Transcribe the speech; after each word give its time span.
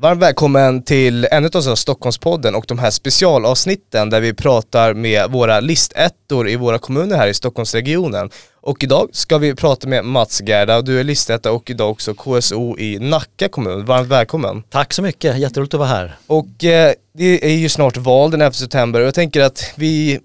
Varmt 0.00 0.22
välkommen 0.22 0.82
till 0.82 1.28
ännu 1.30 1.46
ett 1.46 1.54
av 1.54 1.74
Stockholmspodden 1.74 2.54
och 2.54 2.64
de 2.68 2.78
här 2.78 2.90
specialavsnitten 2.90 4.10
där 4.10 4.20
vi 4.20 4.34
pratar 4.34 4.94
med 4.94 5.30
våra 5.30 5.60
listettor 5.60 6.48
i 6.48 6.56
våra 6.56 6.78
kommuner 6.78 7.16
här 7.16 7.28
i 7.28 7.34
Stockholmsregionen. 7.34 8.30
Och 8.60 8.84
idag 8.84 9.08
ska 9.12 9.38
vi 9.38 9.54
prata 9.54 9.88
med 9.88 10.04
Mats 10.04 10.42
Gerda, 10.46 10.82
du 10.82 11.00
är 11.00 11.04
listetta 11.04 11.52
och 11.52 11.70
idag 11.70 11.90
också 11.90 12.14
KSO 12.14 12.78
i 12.78 12.98
Nacka 12.98 13.48
kommun. 13.48 13.84
Varmt 13.84 14.08
välkommen. 14.08 14.62
Tack 14.70 14.92
så 14.92 15.02
mycket, 15.02 15.38
jätteroligt 15.38 15.74
att 15.74 15.80
vara 15.80 15.88
här. 15.88 16.16
Och 16.26 16.64
eh, 16.64 16.92
det 17.14 17.44
är 17.44 17.56
ju 17.56 17.68
snart 17.68 17.96
val 17.96 18.30
den 18.30 18.40
11 18.40 18.52
september 18.52 19.00
och 19.00 19.06
jag 19.06 19.14
tänker 19.14 19.40
att 19.40 19.72
vi 19.76 20.20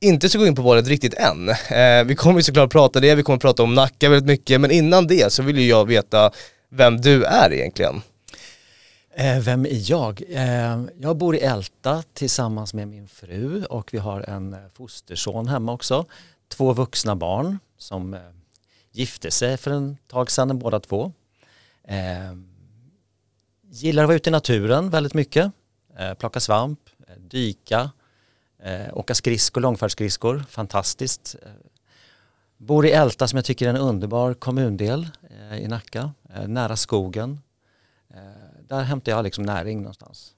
inte 0.00 0.28
ska 0.28 0.38
gå 0.38 0.46
in 0.46 0.54
på 0.54 0.62
valet 0.62 0.88
riktigt 0.88 1.14
än. 1.14 1.48
Eh, 1.48 2.04
vi 2.04 2.14
kommer 2.14 2.40
såklart 2.40 2.72
prata 2.72 3.00
det, 3.00 3.14
vi 3.14 3.22
kommer 3.22 3.38
prata 3.38 3.62
om 3.62 3.74
Nacka 3.74 4.08
väldigt 4.08 4.26
mycket, 4.26 4.60
men 4.60 4.70
innan 4.70 5.06
det 5.06 5.32
så 5.32 5.42
vill 5.42 5.58
ju 5.58 5.68
jag 5.68 5.88
veta 5.88 6.30
vem 6.70 7.00
du 7.00 7.24
är 7.24 7.52
egentligen. 7.52 8.02
Eh, 9.14 9.40
vem 9.40 9.66
är 9.66 9.90
jag? 9.90 10.22
Eh, 10.28 10.82
jag 11.00 11.16
bor 11.16 11.36
i 11.36 11.38
Älta 11.38 12.02
tillsammans 12.12 12.74
med 12.74 12.88
min 12.88 13.08
fru 13.08 13.64
och 13.64 13.94
vi 13.94 13.98
har 13.98 14.20
en 14.20 14.52
eh, 14.52 14.60
fosterson 14.74 15.48
hemma 15.48 15.72
också. 15.72 16.04
Två 16.48 16.72
vuxna 16.72 17.16
barn 17.16 17.58
som 17.78 18.14
eh, 18.14 18.20
gifte 18.92 19.30
sig 19.30 19.56
för 19.56 19.70
en 19.70 19.96
tag 20.06 20.30
sedan 20.30 20.58
båda 20.58 20.80
två. 20.80 21.12
Eh, 21.84 22.34
gillar 23.62 24.02
att 24.02 24.06
vara 24.06 24.16
ute 24.16 24.30
i 24.30 24.32
naturen 24.32 24.90
väldigt 24.90 25.14
mycket. 25.14 25.52
Plocka 26.18 26.40
svamp, 26.40 26.80
dyka, 27.16 27.90
åka 28.92 29.14
skridskor, 29.14 29.60
långfärdsskridskor. 29.60 30.44
Fantastiskt. 30.48 31.36
Bor 32.56 32.86
i 32.86 32.90
Älta 32.90 33.28
som 33.28 33.36
jag 33.36 33.44
tycker 33.44 33.66
är 33.66 33.70
en 33.70 33.76
underbar 33.76 34.34
kommundel 34.34 35.08
i 35.58 35.68
Nacka. 35.68 36.12
Nära 36.46 36.76
skogen 36.76 37.40
där 38.72 38.82
hämtar 38.82 39.12
jag 39.12 39.24
liksom 39.24 39.44
näring 39.44 39.78
någonstans. 39.78 40.30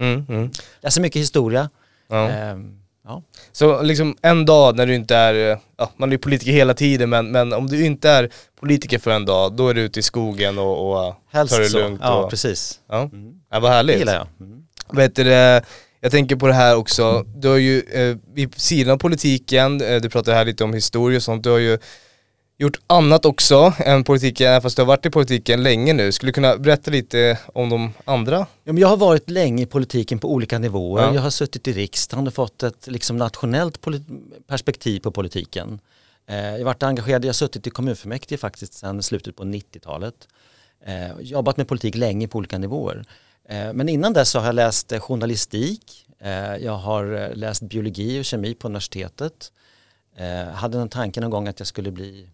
Mm, 0.00 0.26
mm. 0.28 0.50
Läser 0.80 1.00
mycket 1.00 1.22
historia. 1.22 1.70
Ja. 2.08 2.28
Ehm, 2.28 2.78
ja. 3.04 3.22
Så 3.52 3.82
liksom 3.82 4.16
en 4.22 4.46
dag 4.46 4.76
när 4.76 4.86
du 4.86 4.94
inte 4.94 5.16
är, 5.16 5.58
ja, 5.76 5.90
man 5.96 6.08
är 6.08 6.12
ju 6.12 6.18
politiker 6.18 6.52
hela 6.52 6.74
tiden 6.74 7.10
men, 7.10 7.30
men 7.30 7.52
om 7.52 7.66
du 7.66 7.84
inte 7.84 8.10
är 8.10 8.30
politiker 8.60 8.98
för 8.98 9.10
en 9.10 9.24
dag, 9.24 9.52
då 9.52 9.68
är 9.68 9.74
du 9.74 9.80
ute 9.80 10.00
i 10.00 10.02
skogen 10.02 10.58
och, 10.58 11.06
och 11.06 11.14
Helst 11.30 11.54
tar 11.54 11.60
det 11.60 11.72
lugnt. 11.72 12.00
Så. 12.00 12.06
Ja, 12.06 12.30
precis. 12.30 12.80
Ja, 12.88 13.02
mm. 13.02 13.34
ja 13.50 13.60
vad 13.60 13.70
härligt. 13.70 13.94
Det 13.94 13.98
gillar 13.98 14.14
jag. 14.14 14.26
Mm. 14.40 14.62
Vet 14.92 15.14
du, 15.14 15.22
jag 16.00 16.10
tänker 16.10 16.36
på 16.36 16.46
det 16.46 16.54
här 16.54 16.76
också, 16.76 17.24
du 17.36 17.48
har 17.48 17.56
ju 17.56 17.80
eh, 17.80 18.16
vid 18.34 18.60
sidan 18.60 18.92
av 18.92 18.98
politiken, 18.98 19.80
eh, 19.80 20.00
du 20.00 20.10
pratar 20.10 20.34
här 20.34 20.44
lite 20.44 20.64
om 20.64 20.74
historia 20.74 21.16
och 21.16 21.22
sånt, 21.22 21.44
du 21.44 21.50
har 21.50 21.58
ju 21.58 21.78
gjort 22.62 22.80
annat 22.86 23.24
också 23.24 23.72
än 23.78 24.04
politiken, 24.04 24.62
fast 24.62 24.76
du 24.76 24.82
har 24.82 24.86
varit 24.86 25.06
i 25.06 25.10
politiken 25.10 25.62
länge 25.62 25.92
nu. 25.92 26.12
Skulle 26.12 26.28
du 26.28 26.34
kunna 26.34 26.56
berätta 26.56 26.90
lite 26.90 27.38
om 27.54 27.68
de 27.68 27.92
andra? 28.04 28.46
Ja, 28.64 28.72
jag 28.72 28.88
har 28.88 28.96
varit 28.96 29.30
länge 29.30 29.62
i 29.62 29.66
politiken 29.66 30.18
på 30.18 30.32
olika 30.32 30.58
nivåer. 30.58 31.02
Ja. 31.02 31.14
Jag 31.14 31.22
har 31.22 31.30
suttit 31.30 31.68
i 31.68 31.72
riksdagen 31.72 32.26
och 32.26 32.34
fått 32.34 32.62
ett 32.62 32.86
liksom, 32.86 33.16
nationellt 33.16 33.78
perspektiv 34.46 35.00
på 35.00 35.10
politiken. 35.10 35.80
Eh, 36.26 36.36
jag 36.36 36.58
har 36.58 36.64
varit 36.64 36.82
engagerad, 36.82 37.24
jag 37.24 37.28
har 37.28 37.32
suttit 37.32 37.66
i 37.66 37.70
kommunfullmäktige 37.70 38.38
faktiskt 38.38 38.74
sedan 38.74 39.02
slutet 39.02 39.36
på 39.36 39.44
90-talet. 39.44 40.28
Eh, 40.86 41.20
jobbat 41.20 41.56
med 41.56 41.68
politik 41.68 41.94
länge 41.94 42.28
på 42.28 42.38
olika 42.38 42.58
nivåer. 42.58 43.04
Eh, 43.48 43.72
men 43.72 43.88
innan 43.88 44.12
dess 44.12 44.30
så 44.30 44.38
har 44.38 44.46
jag 44.46 44.54
läst 44.54 44.92
journalistik, 44.98 46.06
jag 46.60 46.76
har 46.76 47.34
läst 47.34 47.62
biologi 47.62 48.20
och 48.20 48.24
kemi 48.24 48.54
på 48.54 48.68
universitetet. 48.68 49.52
Hade 50.54 50.78
en 50.78 50.88
tanke 50.88 51.20
någon 51.20 51.30
gång 51.30 51.48
att 51.48 51.60
jag 51.60 51.66
skulle 51.66 51.90
bli 51.90 52.28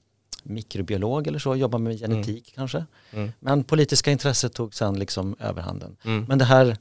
mikrobiolog 0.49 1.27
eller 1.27 1.39
så, 1.39 1.57
jobba 1.57 1.79
med 1.79 1.99
genetik 1.99 2.29
mm. 2.49 2.55
kanske. 2.55 2.85
Mm. 3.11 3.33
Men 3.41 3.65
politiska 3.65 4.11
intresset 4.11 4.55
tog 4.55 4.75
sen 4.75 4.99
liksom 4.99 5.37
överhanden. 5.41 5.97
Mm. 6.05 6.25
Men 6.29 6.39
det 6.39 6.45
här 6.45 6.77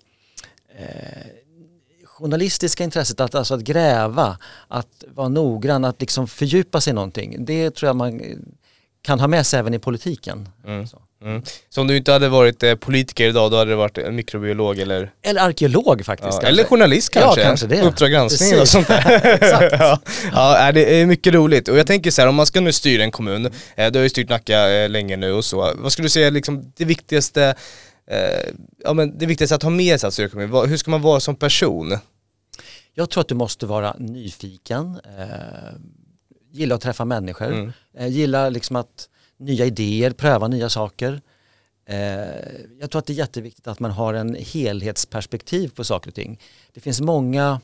eh, 0.77 1.27
journalistiska 2.03 2.83
intresset, 2.83 3.19
att, 3.19 3.35
alltså 3.35 3.53
att 3.53 3.61
gräva, 3.61 4.37
att 4.67 5.03
vara 5.07 5.29
noggrann, 5.29 5.85
att 5.85 6.01
liksom 6.01 6.27
fördjupa 6.27 6.81
sig 6.81 6.91
i 6.91 6.93
någonting, 6.93 7.45
det 7.45 7.71
tror 7.71 7.87
jag 7.87 7.95
man 7.95 8.21
kan 9.01 9.19
ha 9.19 9.27
med 9.27 9.45
sig 9.45 9.59
även 9.59 9.73
i 9.73 9.79
politiken. 9.79 10.49
Mm. 10.65 10.87
Så. 10.87 11.01
Mm. 11.21 11.41
Så 11.69 11.81
om 11.81 11.87
du 11.87 11.97
inte 11.97 12.11
hade 12.11 12.29
varit 12.29 12.63
eh, 12.63 12.75
politiker 12.75 13.29
idag, 13.29 13.51
då 13.51 13.57
hade 13.57 13.71
du 13.71 13.75
varit 13.75 13.97
en 13.97 14.15
mikrobiolog 14.15 14.79
eller? 14.79 15.11
Eller 15.21 15.41
arkeolog 15.41 16.05
faktiskt. 16.05 16.39
Ja, 16.41 16.47
eller 16.47 16.63
journalist 16.63 17.09
kanske. 17.09 17.41
Ja, 17.41 17.47
kanske 17.47 17.67
det. 17.67 17.81
Uppdrag 17.81 18.11
granskning 18.11 18.59
och 18.59 18.67
sånt 18.67 18.87
där. 18.87 19.39
ja. 19.79 19.99
ja, 20.31 20.71
det 20.71 21.01
är 21.01 21.05
mycket 21.05 21.33
roligt. 21.33 21.67
Och 21.67 21.77
jag 21.77 21.87
tänker 21.87 22.11
så 22.11 22.21
här, 22.21 22.29
om 22.29 22.35
man 22.35 22.45
ska 22.45 22.61
nu 22.61 22.71
styra 22.71 23.03
en 23.03 23.11
kommun, 23.11 23.45
eh, 23.75 23.91
du 23.91 23.99
har 23.99 24.03
ju 24.03 24.09
styrt 24.09 24.29
Nacka 24.29 24.69
eh, 24.69 24.89
länge 24.89 25.17
nu 25.17 25.31
och 25.31 25.45
så, 25.45 25.73
vad 25.75 25.91
skulle 25.91 26.05
du 26.05 26.09
säga 26.09 26.29
liksom 26.29 26.71
det 26.77 26.85
viktigaste, 26.85 27.55
eh, 28.11 28.53
ja 28.83 28.93
men 28.93 29.17
det 29.17 29.25
viktigaste 29.25 29.55
att 29.55 29.63
ha 29.63 29.69
med 29.69 29.99
sig 29.99 30.07
att 30.07 30.13
styra 30.13 30.29
kommun, 30.29 30.69
hur 30.69 30.77
ska 30.77 30.91
man 30.91 31.01
vara 31.01 31.19
som 31.19 31.35
person? 31.35 31.97
Jag 32.93 33.09
tror 33.09 33.21
att 33.21 33.27
du 33.27 33.35
måste 33.35 33.65
vara 33.65 33.95
nyfiken, 33.99 34.99
eh, 35.19 35.27
gilla 36.51 36.75
att 36.75 36.81
träffa 36.81 37.05
människor, 37.05 37.47
mm. 37.47 37.71
eh, 37.97 38.07
gilla 38.07 38.49
liksom 38.49 38.75
att 38.75 39.09
nya 39.37 39.65
idéer, 39.65 40.11
pröva 40.11 40.47
nya 40.47 40.69
saker. 40.69 41.21
Eh, 41.85 41.97
jag 42.79 42.91
tror 42.91 42.99
att 42.99 43.05
det 43.05 43.13
är 43.13 43.17
jätteviktigt 43.17 43.67
att 43.67 43.79
man 43.79 43.91
har 43.91 44.13
en 44.13 44.35
helhetsperspektiv 44.35 45.69
på 45.75 45.83
saker 45.83 46.09
och 46.09 46.15
ting. 46.15 46.39
Det 46.73 46.79
finns 46.79 47.01
många 47.01 47.61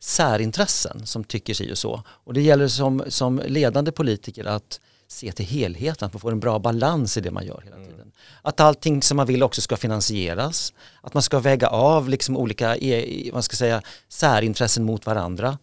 särintressen 0.00 1.06
som 1.06 1.24
tycker 1.24 1.54
sig 1.54 1.70
och 1.70 1.78
så. 1.78 2.02
Och 2.08 2.34
det 2.34 2.42
gäller 2.42 2.68
som, 2.68 3.04
som 3.08 3.42
ledande 3.46 3.92
politiker 3.92 4.44
att 4.44 4.80
se 5.08 5.32
till 5.32 5.44
helheten, 5.46 6.06
att 6.06 6.12
man 6.12 6.20
får 6.20 6.32
en 6.32 6.40
bra 6.40 6.58
balans 6.58 7.16
i 7.16 7.20
det 7.20 7.30
man 7.30 7.46
gör 7.46 7.60
hela 7.64 7.76
mm. 7.76 7.88
tiden. 7.88 8.00
Mm. 8.00 8.12
Att 8.42 8.60
allting 8.60 9.02
som 9.02 9.16
man 9.16 9.26
vill 9.26 9.42
också 9.42 9.60
ska 9.60 9.76
finansieras, 9.76 10.72
att 11.00 11.14
man 11.14 11.22
ska 11.22 11.38
väga 11.38 11.68
av 11.68 12.08
liksom 12.08 12.36
olika 12.36 12.76
e, 12.76 13.30
vad 13.32 13.44
ska 13.44 13.56
säga, 13.56 13.82
särintressen 14.08 14.84
mot 14.84 15.06
varandra. 15.06 15.58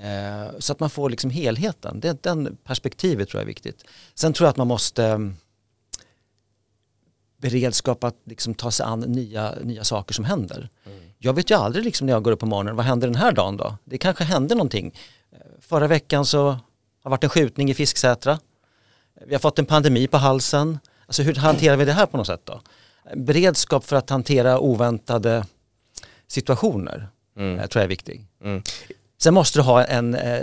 Eh, 0.00 0.58
så 0.58 0.72
att 0.72 0.80
man 0.80 0.90
får 0.90 1.10
liksom 1.10 1.30
helheten. 1.30 2.00
Det, 2.00 2.22
den 2.22 2.56
perspektivet 2.64 3.28
tror 3.28 3.40
jag 3.40 3.42
är 3.42 3.46
viktigt. 3.46 3.84
Sen 4.14 4.32
tror 4.32 4.46
jag 4.46 4.50
att 4.50 4.56
man 4.56 4.66
måste 4.66 5.04
mm, 5.04 5.36
beredskap 7.36 8.04
att 8.04 8.16
liksom 8.24 8.54
ta 8.54 8.70
sig 8.70 8.86
an 8.86 9.00
nya, 9.00 9.54
nya 9.62 9.84
saker 9.84 10.14
som 10.14 10.24
händer. 10.24 10.68
Mm. 10.86 10.98
Jag 11.18 11.32
vet 11.32 11.50
ju 11.50 11.54
aldrig 11.54 11.84
liksom 11.84 12.06
när 12.06 12.12
jag 12.12 12.22
går 12.22 12.32
upp 12.32 12.40
på 12.40 12.46
morgonen, 12.46 12.76
vad 12.76 12.86
händer 12.86 13.08
den 13.08 13.16
här 13.16 13.32
dagen 13.32 13.56
då? 13.56 13.76
Det 13.84 13.98
kanske 13.98 14.24
händer 14.24 14.56
någonting. 14.56 14.94
Eh, 15.32 15.38
förra 15.60 15.86
veckan 15.86 16.26
så 16.26 16.48
har 16.48 16.54
det 17.02 17.10
varit 17.10 17.24
en 17.24 17.30
skjutning 17.30 17.70
i 17.70 17.74
Fisksätra. 17.74 18.38
Vi 19.26 19.34
har 19.34 19.40
fått 19.40 19.58
en 19.58 19.66
pandemi 19.66 20.06
på 20.06 20.16
halsen. 20.16 20.78
Alltså 21.06 21.22
hur 21.22 21.34
hanterar 21.34 21.76
vi 21.76 21.84
det 21.84 21.92
här 21.92 22.06
på 22.06 22.16
något 22.16 22.26
sätt 22.26 22.42
då? 22.44 22.60
Beredskap 23.16 23.84
för 23.84 23.96
att 23.96 24.10
hantera 24.10 24.58
oväntade 24.58 25.44
situationer 26.26 27.08
mm. 27.36 27.58
Eh, 27.58 27.66
tror 27.66 27.80
jag 27.80 27.84
är 27.84 27.88
viktig. 27.88 28.26
Mm. 28.44 28.62
Sen 29.22 29.34
måste 29.34 29.58
du 29.58 29.62
ha 29.62 29.84
en 29.84 30.14
eh, 30.14 30.42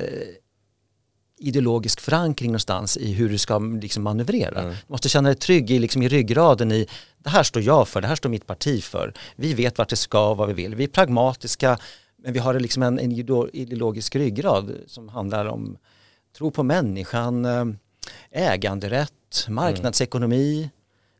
ideologisk 1.40 2.02
förankring 2.02 2.52
någonstans 2.52 2.98
i 2.98 3.14
hur 3.14 3.30
du 3.30 3.38
ska 3.38 3.60
liksom, 3.60 4.04
manövrera. 4.04 4.60
Mm. 4.60 4.72
Du 4.72 4.78
måste 4.88 5.10
känna 5.10 5.30
dig 5.30 5.36
trygg 5.36 5.72
i, 5.72 5.80
liksom, 5.80 6.02
i 6.02 6.08
ryggraden 6.08 6.72
i 6.72 6.88
det 7.18 7.30
här 7.30 7.44
står 7.44 7.62
jag 7.62 7.88
för, 7.88 8.02
det 8.02 8.08
här 8.08 8.16
står 8.16 8.30
mitt 8.30 8.48
parti 8.48 8.84
för. 8.84 9.14
Vi 9.36 9.54
vet 9.54 9.78
vart 9.78 9.90
det 9.90 9.96
ska 9.96 10.30
och 10.30 10.38
vad 10.38 10.48
vi 10.48 10.54
vill. 10.54 10.76
Vi 10.76 10.84
är 10.84 10.88
pragmatiska 10.88 11.78
men 12.24 12.34
vi 12.34 12.40
har 12.40 12.60
liksom 12.60 12.84
en, 12.84 13.00
en 13.00 13.12
ideologisk 13.54 14.16
ryggrad 14.16 14.76
som 14.88 15.10
handlar 15.10 15.46
om 15.46 15.78
tro 16.38 16.52
på 16.52 16.64
människan, 16.64 17.46
eh, 17.46 17.66
äganderätt, 18.32 19.48
marknadsekonomi. 19.48 20.58
Mm. 20.58 20.70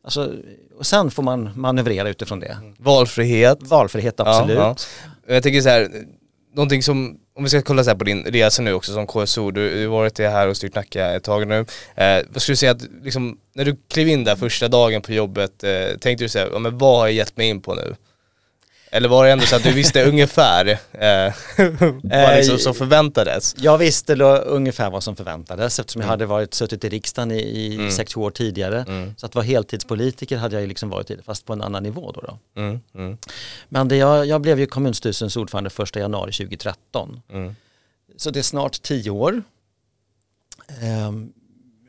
Alltså, 0.04 0.32
och 0.78 0.86
sen 0.86 1.10
får 1.10 1.22
man 1.22 1.50
manövrera 1.54 2.08
utifrån 2.08 2.40
det. 2.40 2.58
Valfrihet. 2.78 3.62
Valfrihet, 3.62 4.20
absolut. 4.20 4.56
Ja, 4.56 4.76
ja. 5.26 5.34
Jag 5.34 5.42
tänker 5.42 5.60
så 5.60 5.68
här, 5.68 5.90
någonting 6.54 6.82
som, 6.82 7.20
om 7.38 7.44
vi 7.44 7.50
ska 7.50 7.62
kolla 7.62 7.84
så 7.84 7.94
på 7.94 8.04
din 8.04 8.24
resa 8.24 8.62
nu 8.62 8.72
också 8.72 8.92
som 8.92 9.06
KSO, 9.06 9.50
du 9.50 9.86
har 9.86 9.96
varit 9.98 10.18
här 10.18 10.48
och 10.48 10.56
styrt 10.56 10.74
Nacka 10.74 11.14
ett 11.14 11.24
tag 11.24 11.48
nu. 11.48 11.64
Eh, 11.94 12.18
vad 12.28 12.42
skulle 12.42 12.52
du 12.52 12.56
säga 12.56 12.72
att, 12.72 12.82
liksom, 13.02 13.38
när 13.54 13.64
du 13.64 13.76
klev 13.90 14.08
in 14.08 14.24
där 14.24 14.36
första 14.36 14.68
dagen 14.68 15.02
på 15.02 15.12
jobbet, 15.12 15.64
eh, 15.64 15.98
tänkte 16.00 16.24
du 16.24 16.28
säga, 16.28 16.48
ja, 16.52 16.58
men 16.58 16.78
vad 16.78 16.98
har 16.98 17.06
jag 17.06 17.14
gett 17.14 17.36
mig 17.36 17.48
in 17.48 17.62
på 17.62 17.74
nu? 17.74 17.94
Eller 18.90 19.08
var 19.08 19.24
det 19.24 19.32
ändå 19.32 19.46
så 19.46 19.56
att 19.56 19.62
du 19.62 19.72
visste 19.72 20.04
ungefär 20.08 20.66
eh, 20.92 21.34
vad 22.02 22.36
liksom 22.36 22.58
som 22.58 22.74
förväntades? 22.74 23.54
Jag 23.58 23.78
visste 23.78 24.14
då 24.14 24.36
ungefär 24.36 24.90
vad 24.90 25.02
som 25.02 25.16
förväntades 25.16 25.78
eftersom 25.78 26.00
jag 26.00 26.06
mm. 26.06 26.10
hade 26.10 26.26
varit, 26.26 26.54
suttit 26.54 26.84
i 26.84 26.88
riksdagen 26.88 27.30
i, 27.30 27.40
i 27.40 27.74
mm. 27.74 27.90
sex 27.90 28.16
år 28.16 28.30
tidigare. 28.30 28.84
Mm. 28.88 29.14
Så 29.16 29.26
att 29.26 29.34
vara 29.34 29.44
heltidspolitiker 29.44 30.36
hade 30.36 30.60
jag 30.60 30.68
liksom 30.68 30.90
varit 30.90 31.06
tidigare, 31.06 31.24
fast 31.24 31.44
på 31.44 31.52
en 31.52 31.62
annan 31.62 31.82
nivå 31.82 32.12
då. 32.12 32.20
då. 32.20 32.60
Mm. 32.60 32.80
Mm. 32.94 33.18
Men 33.68 33.88
det, 33.88 33.96
jag, 33.96 34.26
jag 34.26 34.40
blev 34.40 34.60
ju 34.60 34.66
kommunstyrelsens 34.66 35.36
ordförande 35.36 35.70
första 35.70 36.00
januari 36.00 36.32
2013. 36.32 37.20
Mm. 37.32 37.56
Så 38.16 38.30
det 38.30 38.38
är 38.38 38.42
snart 38.42 38.82
tio 38.82 39.10
år. 39.10 39.42
Um, 41.08 41.32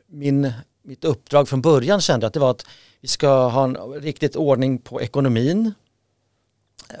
min, 0.06 0.52
mitt 0.82 1.04
uppdrag 1.04 1.48
från 1.48 1.60
början 1.60 2.00
kände 2.00 2.26
att 2.26 2.32
det 2.32 2.40
var 2.40 2.50
att 2.50 2.66
vi 3.00 3.08
ska 3.08 3.48
ha 3.48 3.64
en 3.64 3.76
riktigt 3.76 4.36
ordning 4.36 4.78
på 4.78 5.02
ekonomin 5.02 5.72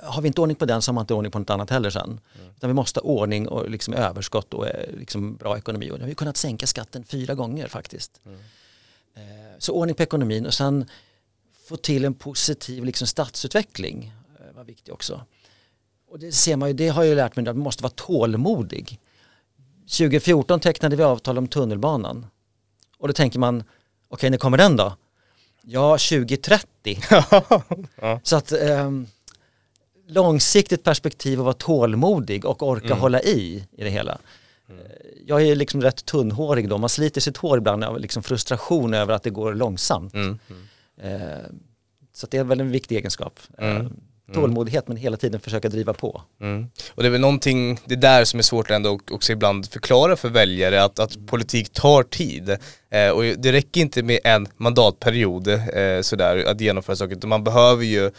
har 0.02 0.22
vi 0.22 0.26
inte 0.26 0.40
ordning 0.40 0.56
på 0.56 0.64
den 0.64 0.82
så 0.82 0.90
har 0.90 0.94
man 0.94 1.02
inte 1.02 1.14
ordning 1.14 1.32
på 1.32 1.38
något 1.38 1.50
annat 1.50 1.70
heller 1.70 1.90
sen. 1.90 2.20
Mm. 2.38 2.50
Utan 2.56 2.70
vi 2.70 2.74
måste 2.74 3.00
ha 3.00 3.04
ordning 3.04 3.48
och 3.48 3.70
liksom 3.70 3.94
överskott 3.94 4.54
och 4.54 4.68
eh, 4.68 4.92
liksom 4.96 5.36
bra 5.36 5.58
ekonomi. 5.58 5.90
Och 5.90 5.98
nu 5.98 6.04
har 6.04 6.08
vi 6.08 6.14
kunnat 6.14 6.36
sänka 6.36 6.66
skatten 6.66 7.04
fyra 7.04 7.34
gånger 7.34 7.68
faktiskt. 7.68 8.20
Mm. 8.26 8.38
Eh, 9.14 9.54
så 9.58 9.72
ordning 9.72 9.94
på 9.94 10.02
ekonomin 10.02 10.46
och 10.46 10.54
sen 10.54 10.84
få 11.68 11.76
till 11.76 12.04
en 12.04 12.14
positiv 12.14 12.84
liksom 12.84 13.06
stadsutveckling 13.06 14.12
eh, 14.38 14.56
var 14.56 14.64
viktigt 14.64 14.94
också. 14.94 15.20
Och 16.10 16.18
det 16.18 16.32
ser 16.32 16.56
man 16.56 16.68
ju, 16.68 16.74
det 16.74 16.88
har 16.88 17.02
jag 17.02 17.08
ju 17.08 17.14
lärt 17.14 17.36
mig 17.36 17.48
att 17.48 17.56
man 17.56 17.64
måste 17.64 17.82
vara 17.82 17.92
tålmodig. 17.96 19.00
2014 19.82 20.60
tecknade 20.60 20.96
vi 20.96 21.02
avtal 21.02 21.38
om 21.38 21.48
tunnelbanan. 21.48 22.26
Och 22.98 23.08
då 23.08 23.14
tänker 23.14 23.38
man, 23.38 23.60
okej 23.60 23.66
okay, 24.08 24.30
när 24.30 24.38
kommer 24.38 24.58
den 24.58 24.76
då? 24.76 24.96
Ja, 25.62 25.98
2030. 25.98 26.98
ja. 28.00 28.20
Så 28.22 28.36
att 28.36 28.52
eh, 28.52 28.90
långsiktigt 30.10 30.84
perspektiv 30.84 31.38
och 31.38 31.44
vara 31.44 31.54
tålmodig 31.54 32.44
och 32.44 32.62
orka 32.62 32.86
mm. 32.86 32.98
hålla 32.98 33.22
i 33.22 33.66
i 33.72 33.84
det 33.84 33.90
hela. 33.90 34.18
Mm. 34.68 34.82
Jag 35.26 35.42
är 35.42 35.54
liksom 35.54 35.82
rätt 35.82 36.04
tunnhårig 36.04 36.68
då, 36.68 36.78
man 36.78 36.88
sliter 36.88 37.20
sitt 37.20 37.36
hår 37.36 37.58
ibland 37.58 37.84
av 37.84 38.00
liksom 38.00 38.22
frustration 38.22 38.94
över 38.94 39.14
att 39.14 39.22
det 39.22 39.30
går 39.30 39.54
långsamt. 39.54 40.14
Mm. 40.14 40.38
mm. 40.48 41.22
Eh, 41.22 41.38
så 42.12 42.26
det 42.30 42.38
är 42.38 42.44
väl 42.44 42.60
en 42.60 42.70
viktig 42.70 42.96
egenskap. 42.96 43.40
Mm. 43.58 43.76
Eh, 43.76 43.92
Mm. 44.30 44.42
tålmodighet 44.42 44.88
men 44.88 44.96
hela 44.96 45.16
tiden 45.16 45.40
försöka 45.40 45.68
driva 45.68 45.94
på. 45.94 46.22
Mm. 46.40 46.66
Och 46.94 47.02
det 47.02 47.08
är 47.08 47.10
väl 47.10 47.20
någonting, 47.20 47.80
det 47.84 47.94
är 47.94 47.98
där 47.98 48.24
som 48.24 48.38
är 48.38 48.42
svårt 48.42 48.70
ändå 48.70 48.98
också 49.10 49.32
ibland 49.32 49.66
förklara 49.70 50.16
för 50.16 50.28
väljare 50.28 50.82
att, 50.82 50.98
att 50.98 51.26
politik 51.26 51.72
tar 51.72 52.02
tid. 52.02 52.56
Eh, 52.90 53.10
och 53.10 53.22
det 53.22 53.52
räcker 53.52 53.80
inte 53.80 54.02
med 54.02 54.18
en 54.24 54.48
mandatperiod 54.56 55.48
eh, 55.48 56.00
sådär 56.02 56.44
att 56.44 56.60
genomföra 56.60 56.96
saker 56.96 57.16
utan 57.16 57.30
man 57.30 57.44
behöver 57.44 57.84
ju 57.84 58.10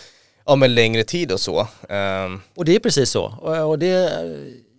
ja, 0.45 0.55
men 0.55 0.75
längre 0.75 1.03
tid 1.03 1.31
och 1.31 1.39
så. 1.39 1.59
Eh. 1.89 2.29
Och 2.55 2.65
det 2.65 2.75
är 2.75 2.79
precis 2.79 3.09
så. 3.09 3.23
Och, 3.41 3.69
och 3.69 3.79
det, 3.79 4.11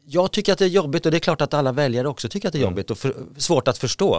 jag 0.04 0.32
tycker 0.32 0.52
att 0.52 0.58
det 0.58 0.64
är 0.64 0.68
jobbigt 0.68 1.06
och 1.06 1.12
det 1.12 1.18
är 1.18 1.20
klart 1.20 1.40
att 1.40 1.54
alla 1.54 1.72
väljare 1.72 2.08
också 2.08 2.28
tycker 2.28 2.48
att 2.48 2.52
det 2.52 2.58
är 2.58 2.62
mm. 2.62 2.70
jobbigt 2.70 2.90
och 2.90 2.98
för, 2.98 3.14
svårt 3.36 3.68
att 3.68 3.78
förstå. 3.78 4.16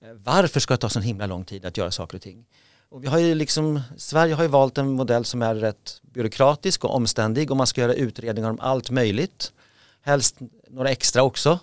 Eh, 0.00 0.08
varför 0.24 0.60
ska 0.60 0.74
det 0.74 0.78
ta 0.78 0.88
så 0.88 1.00
himla 1.00 1.26
lång 1.26 1.44
tid 1.44 1.64
att 1.64 1.76
göra 1.76 1.90
saker 1.90 2.16
och 2.16 2.22
ting? 2.22 2.44
Och 2.88 3.04
vi 3.04 3.08
har 3.08 3.18
ju 3.18 3.34
liksom, 3.34 3.80
Sverige 3.96 4.34
har 4.34 4.42
ju 4.42 4.48
valt 4.48 4.78
en 4.78 4.90
modell 4.90 5.24
som 5.24 5.42
är 5.42 5.54
rätt 5.54 6.00
byråkratisk 6.02 6.84
och 6.84 6.94
omständig 6.94 7.50
och 7.50 7.56
man 7.56 7.66
ska 7.66 7.80
göra 7.80 7.94
utredningar 7.94 8.50
om 8.50 8.60
allt 8.60 8.90
möjligt. 8.90 9.52
Helst 10.02 10.36
några 10.68 10.90
extra 10.90 11.22
också. 11.22 11.58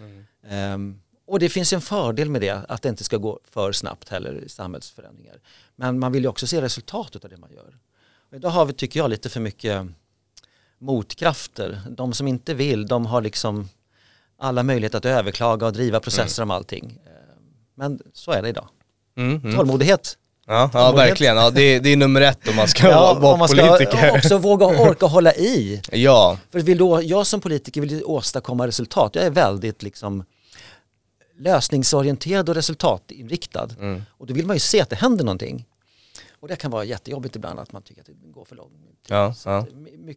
Mm. 0.00 0.74
Um, 0.74 1.00
och 1.26 1.38
det 1.38 1.48
finns 1.48 1.72
en 1.72 1.80
fördel 1.80 2.30
med 2.30 2.40
det, 2.40 2.64
att 2.68 2.82
det 2.82 2.88
inte 2.88 3.04
ska 3.04 3.16
gå 3.16 3.40
för 3.50 3.72
snabbt 3.72 4.08
heller 4.08 4.44
i 4.44 4.48
samhällsförändringar. 4.48 5.40
Men 5.76 5.98
man 5.98 6.12
vill 6.12 6.22
ju 6.22 6.28
också 6.28 6.46
se 6.46 6.62
resultatet 6.62 7.24
av 7.24 7.30
det 7.30 7.36
man 7.36 7.50
gör. 7.52 7.78
Och 8.30 8.36
idag 8.36 8.50
har 8.50 8.64
vi, 8.64 8.72
tycker 8.72 9.00
jag, 9.00 9.10
lite 9.10 9.28
för 9.28 9.40
mycket 9.40 9.86
motkrafter. 10.78 11.80
De 11.90 12.12
som 12.12 12.28
inte 12.28 12.54
vill, 12.54 12.86
de 12.86 13.06
har 13.06 13.20
liksom 13.20 13.68
alla 14.38 14.62
möjligheter 14.62 14.98
att 14.98 15.04
överklaga 15.04 15.66
och 15.66 15.72
driva 15.72 16.00
processer 16.00 16.42
mm. 16.42 16.50
om 16.50 16.56
allting. 16.56 16.84
Ehm, 17.06 17.44
men 17.74 18.00
så 18.12 18.32
är 18.32 18.42
det 18.42 18.48
idag. 18.48 18.68
Mm, 19.16 19.36
mm. 19.36 19.56
Tålmodighet 19.56 20.16
Ja, 20.46 20.70
ja 20.72 20.92
verkligen. 20.92 21.36
Ja, 21.36 21.50
det, 21.50 21.62
är, 21.62 21.80
det 21.80 21.88
är 21.88 21.96
nummer 21.96 22.20
ett 22.20 22.48
om 22.48 22.56
man 22.56 22.68
ska 22.68 22.88
ja, 22.90 23.14
vara 23.14 23.36
man 23.36 23.48
ska 23.48 23.66
politiker. 23.66 24.10
också 24.16 24.38
våga 24.38 24.66
orka 24.66 25.06
hålla 25.06 25.34
i. 25.34 25.82
Ja. 25.92 26.38
För 26.52 26.60
vill 26.60 26.78
då, 26.78 27.02
jag 27.02 27.26
som 27.26 27.40
politiker 27.40 27.80
vill 27.80 28.04
åstadkomma 28.04 28.66
resultat. 28.66 29.14
Jag 29.14 29.24
är 29.24 29.30
väldigt 29.30 29.82
liksom 29.82 30.24
lösningsorienterad 31.38 32.48
och 32.48 32.54
resultatinriktad. 32.54 33.68
Mm. 33.80 34.02
Och 34.08 34.26
då 34.26 34.34
vill 34.34 34.46
man 34.46 34.56
ju 34.56 34.60
se 34.60 34.80
att 34.80 34.90
det 34.90 34.96
händer 34.96 35.24
någonting. 35.24 35.64
Och 36.46 36.50
det 36.50 36.56
kan 36.56 36.70
vara 36.70 36.84
jättejobbigt 36.84 37.36
ibland 37.36 37.58
att 37.58 37.72
man 37.72 37.82
tycker 37.82 38.00
att 38.00 38.06
det 38.06 38.12
går 38.32 38.44
för 38.44 38.56
långt. 38.56 38.72
Ja, 39.08 39.34
ja. 39.44 39.66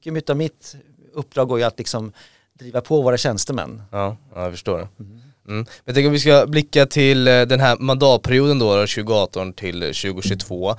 Mycket 0.06 0.30
av 0.30 0.38
mitt 0.38 0.76
uppdrag 1.14 1.48
går 1.48 1.60
ju 1.60 1.66
att 1.66 1.78
liksom 1.78 2.12
driva 2.54 2.81
på 2.81 3.02
våra 3.02 3.18
tjänstemän. 3.18 3.81
Ja, 3.92 4.18
ja 4.36 4.44
jag 4.44 4.52
förstår. 4.52 4.88
Mm. 5.00 5.22
Mm. 5.48 5.66
Jag 5.86 5.96
tänker 5.96 6.10
att 6.10 6.16
vi 6.16 6.20
ska 6.20 6.46
blicka 6.48 6.86
till 6.86 7.28
eh, 7.28 7.42
den 7.42 7.60
här 7.60 7.78
mandatperioden 7.80 8.60
då, 8.60 8.74
2018 8.74 9.54
till 9.54 9.80
2022. 9.80 10.70
Eh, 10.70 10.76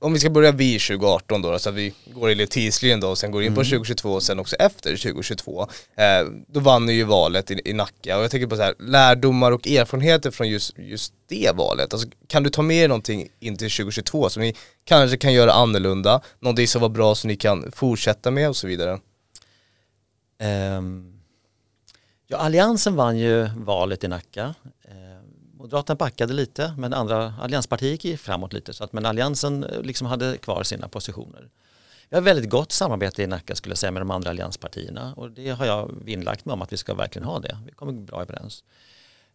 om 0.00 0.12
vi 0.12 0.20
ska 0.20 0.30
börja 0.30 0.52
vid 0.52 0.80
2018 0.80 1.42
då, 1.42 1.58
så 1.58 1.68
att 1.68 1.74
vi 1.74 1.94
går 2.14 2.30
i 2.30 2.46
tidslinjen 2.46 3.00
då 3.00 3.08
och 3.08 3.18
sen 3.18 3.30
går 3.30 3.42
in 3.42 3.46
mm. 3.46 3.54
på 3.54 3.64
2022 3.64 4.12
och 4.12 4.22
sen 4.22 4.38
också 4.38 4.56
efter 4.56 4.96
2022. 4.96 5.68
Eh, 5.96 6.28
då 6.46 6.60
vann 6.60 6.86
ni 6.86 6.92
ju 6.92 7.04
valet 7.04 7.50
i, 7.50 7.60
i 7.64 7.72
Nacka 7.72 8.16
och 8.16 8.24
jag 8.24 8.30
tänker 8.30 8.46
på 8.46 8.56
så 8.56 8.62
här, 8.62 8.74
lärdomar 8.78 9.52
och 9.52 9.68
erfarenheter 9.68 10.30
från 10.30 10.48
just, 10.48 10.78
just 10.78 11.12
det 11.28 11.56
valet. 11.56 11.92
Alltså, 11.92 12.08
kan 12.26 12.42
du 12.42 12.50
ta 12.50 12.62
med 12.62 12.76
er 12.76 12.88
någonting 12.88 13.28
in 13.40 13.56
till 13.56 13.70
2022 13.70 14.28
som 14.28 14.42
ni 14.42 14.54
kanske 14.84 15.16
kan 15.16 15.32
göra 15.32 15.52
annorlunda, 15.52 16.20
någonting 16.40 16.68
som 16.68 16.80
var 16.82 16.88
bra 16.88 17.14
som 17.14 17.28
ni 17.28 17.36
kan 17.36 17.72
fortsätta 17.72 18.30
med 18.30 18.48
och 18.48 18.56
så 18.56 18.66
vidare? 18.66 18.98
Um 20.78 21.20
Ja, 22.32 22.36
Alliansen 22.36 22.96
vann 22.96 23.18
ju 23.18 23.48
valet 23.56 24.04
i 24.04 24.08
Nacka. 24.08 24.54
Moderaterna 25.60 25.96
backade 25.96 26.34
lite 26.34 26.74
men 26.78 26.94
andra 26.94 27.34
allianspartier 27.40 27.90
gick 27.90 28.20
framåt 28.20 28.52
lite 28.52 28.72
så 28.72 28.84
att 28.84 28.92
men 28.92 29.06
Alliansen 29.06 29.64
eh, 29.64 29.82
liksom 29.82 30.06
hade 30.06 30.36
kvar 30.36 30.62
sina 30.62 30.88
positioner. 30.88 31.48
Vi 32.08 32.16
har 32.16 32.22
väldigt 32.22 32.50
gott 32.50 32.72
samarbete 32.72 33.22
i 33.22 33.26
Nacka 33.26 33.54
skulle 33.54 33.70
jag 33.70 33.78
säga 33.78 33.90
med 33.90 34.02
de 34.02 34.10
andra 34.10 34.30
allianspartierna 34.30 35.14
och 35.14 35.30
det 35.30 35.50
har 35.50 35.66
jag 35.66 35.90
vinnlagt 36.04 36.44
mig 36.44 36.52
om 36.52 36.62
att 36.62 36.72
vi 36.72 36.76
ska 36.76 36.94
verkligen 36.94 37.28
ha 37.28 37.38
det. 37.38 37.58
Vi 37.66 37.72
kommer 37.72 37.92
bra 37.92 38.22
överens. 38.22 38.64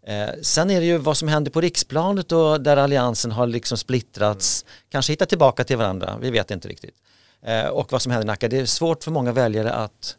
Eh, 0.03 0.29
sen 0.41 0.71
är 0.71 0.79
det 0.79 0.85
ju 0.85 0.97
vad 0.97 1.17
som 1.17 1.27
händer 1.27 1.51
på 1.51 1.61
riksplanet 1.61 2.31
och 2.31 2.61
där 2.61 2.77
alliansen 2.77 3.31
har 3.31 3.47
liksom 3.47 3.77
splittrats, 3.77 4.63
mm. 4.63 4.73
kanske 4.89 5.13
hittat 5.13 5.29
tillbaka 5.29 5.63
till 5.63 5.77
varandra, 5.77 6.17
vi 6.21 6.31
vet 6.31 6.51
inte 6.51 6.67
riktigt. 6.67 6.95
Eh, 7.41 7.67
och 7.67 7.91
vad 7.91 8.01
som 8.01 8.11
händer 8.11 8.25
i 8.25 8.27
Nacka, 8.27 8.47
det 8.47 8.57
är 8.57 8.65
svårt 8.65 9.03
för 9.03 9.11
många 9.11 9.31
väljare 9.31 9.73
att 9.73 10.15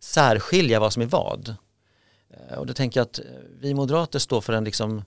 särskilja 0.00 0.80
vad 0.80 0.92
som 0.92 1.02
är 1.02 1.06
vad. 1.06 1.54
Eh, 2.30 2.58
och 2.58 2.66
då 2.66 2.74
tänker 2.74 3.00
jag 3.00 3.04
att 3.04 3.18
eh, 3.18 3.24
vi 3.60 3.74
moderater 3.74 4.18
står 4.18 4.40
för 4.40 4.52
en 4.52 4.64
liksom 4.64 5.04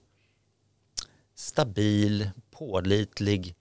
stabil, 1.41 2.29
pålitlig 2.51 3.55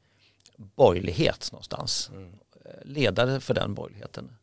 borgerlighet 0.57 1.53
någonstans. 1.53 2.11
Mm. 2.13 2.33
Eh, 2.65 2.71
ledare 2.85 3.41
för 3.41 3.55
den 3.55 3.75
borgerligheten. 3.75 4.37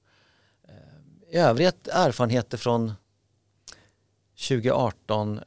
I 1.30 1.38
övrigt 1.38 1.88
erfarenheter 1.88 2.58
från 2.58 2.94
2018 4.48 5.40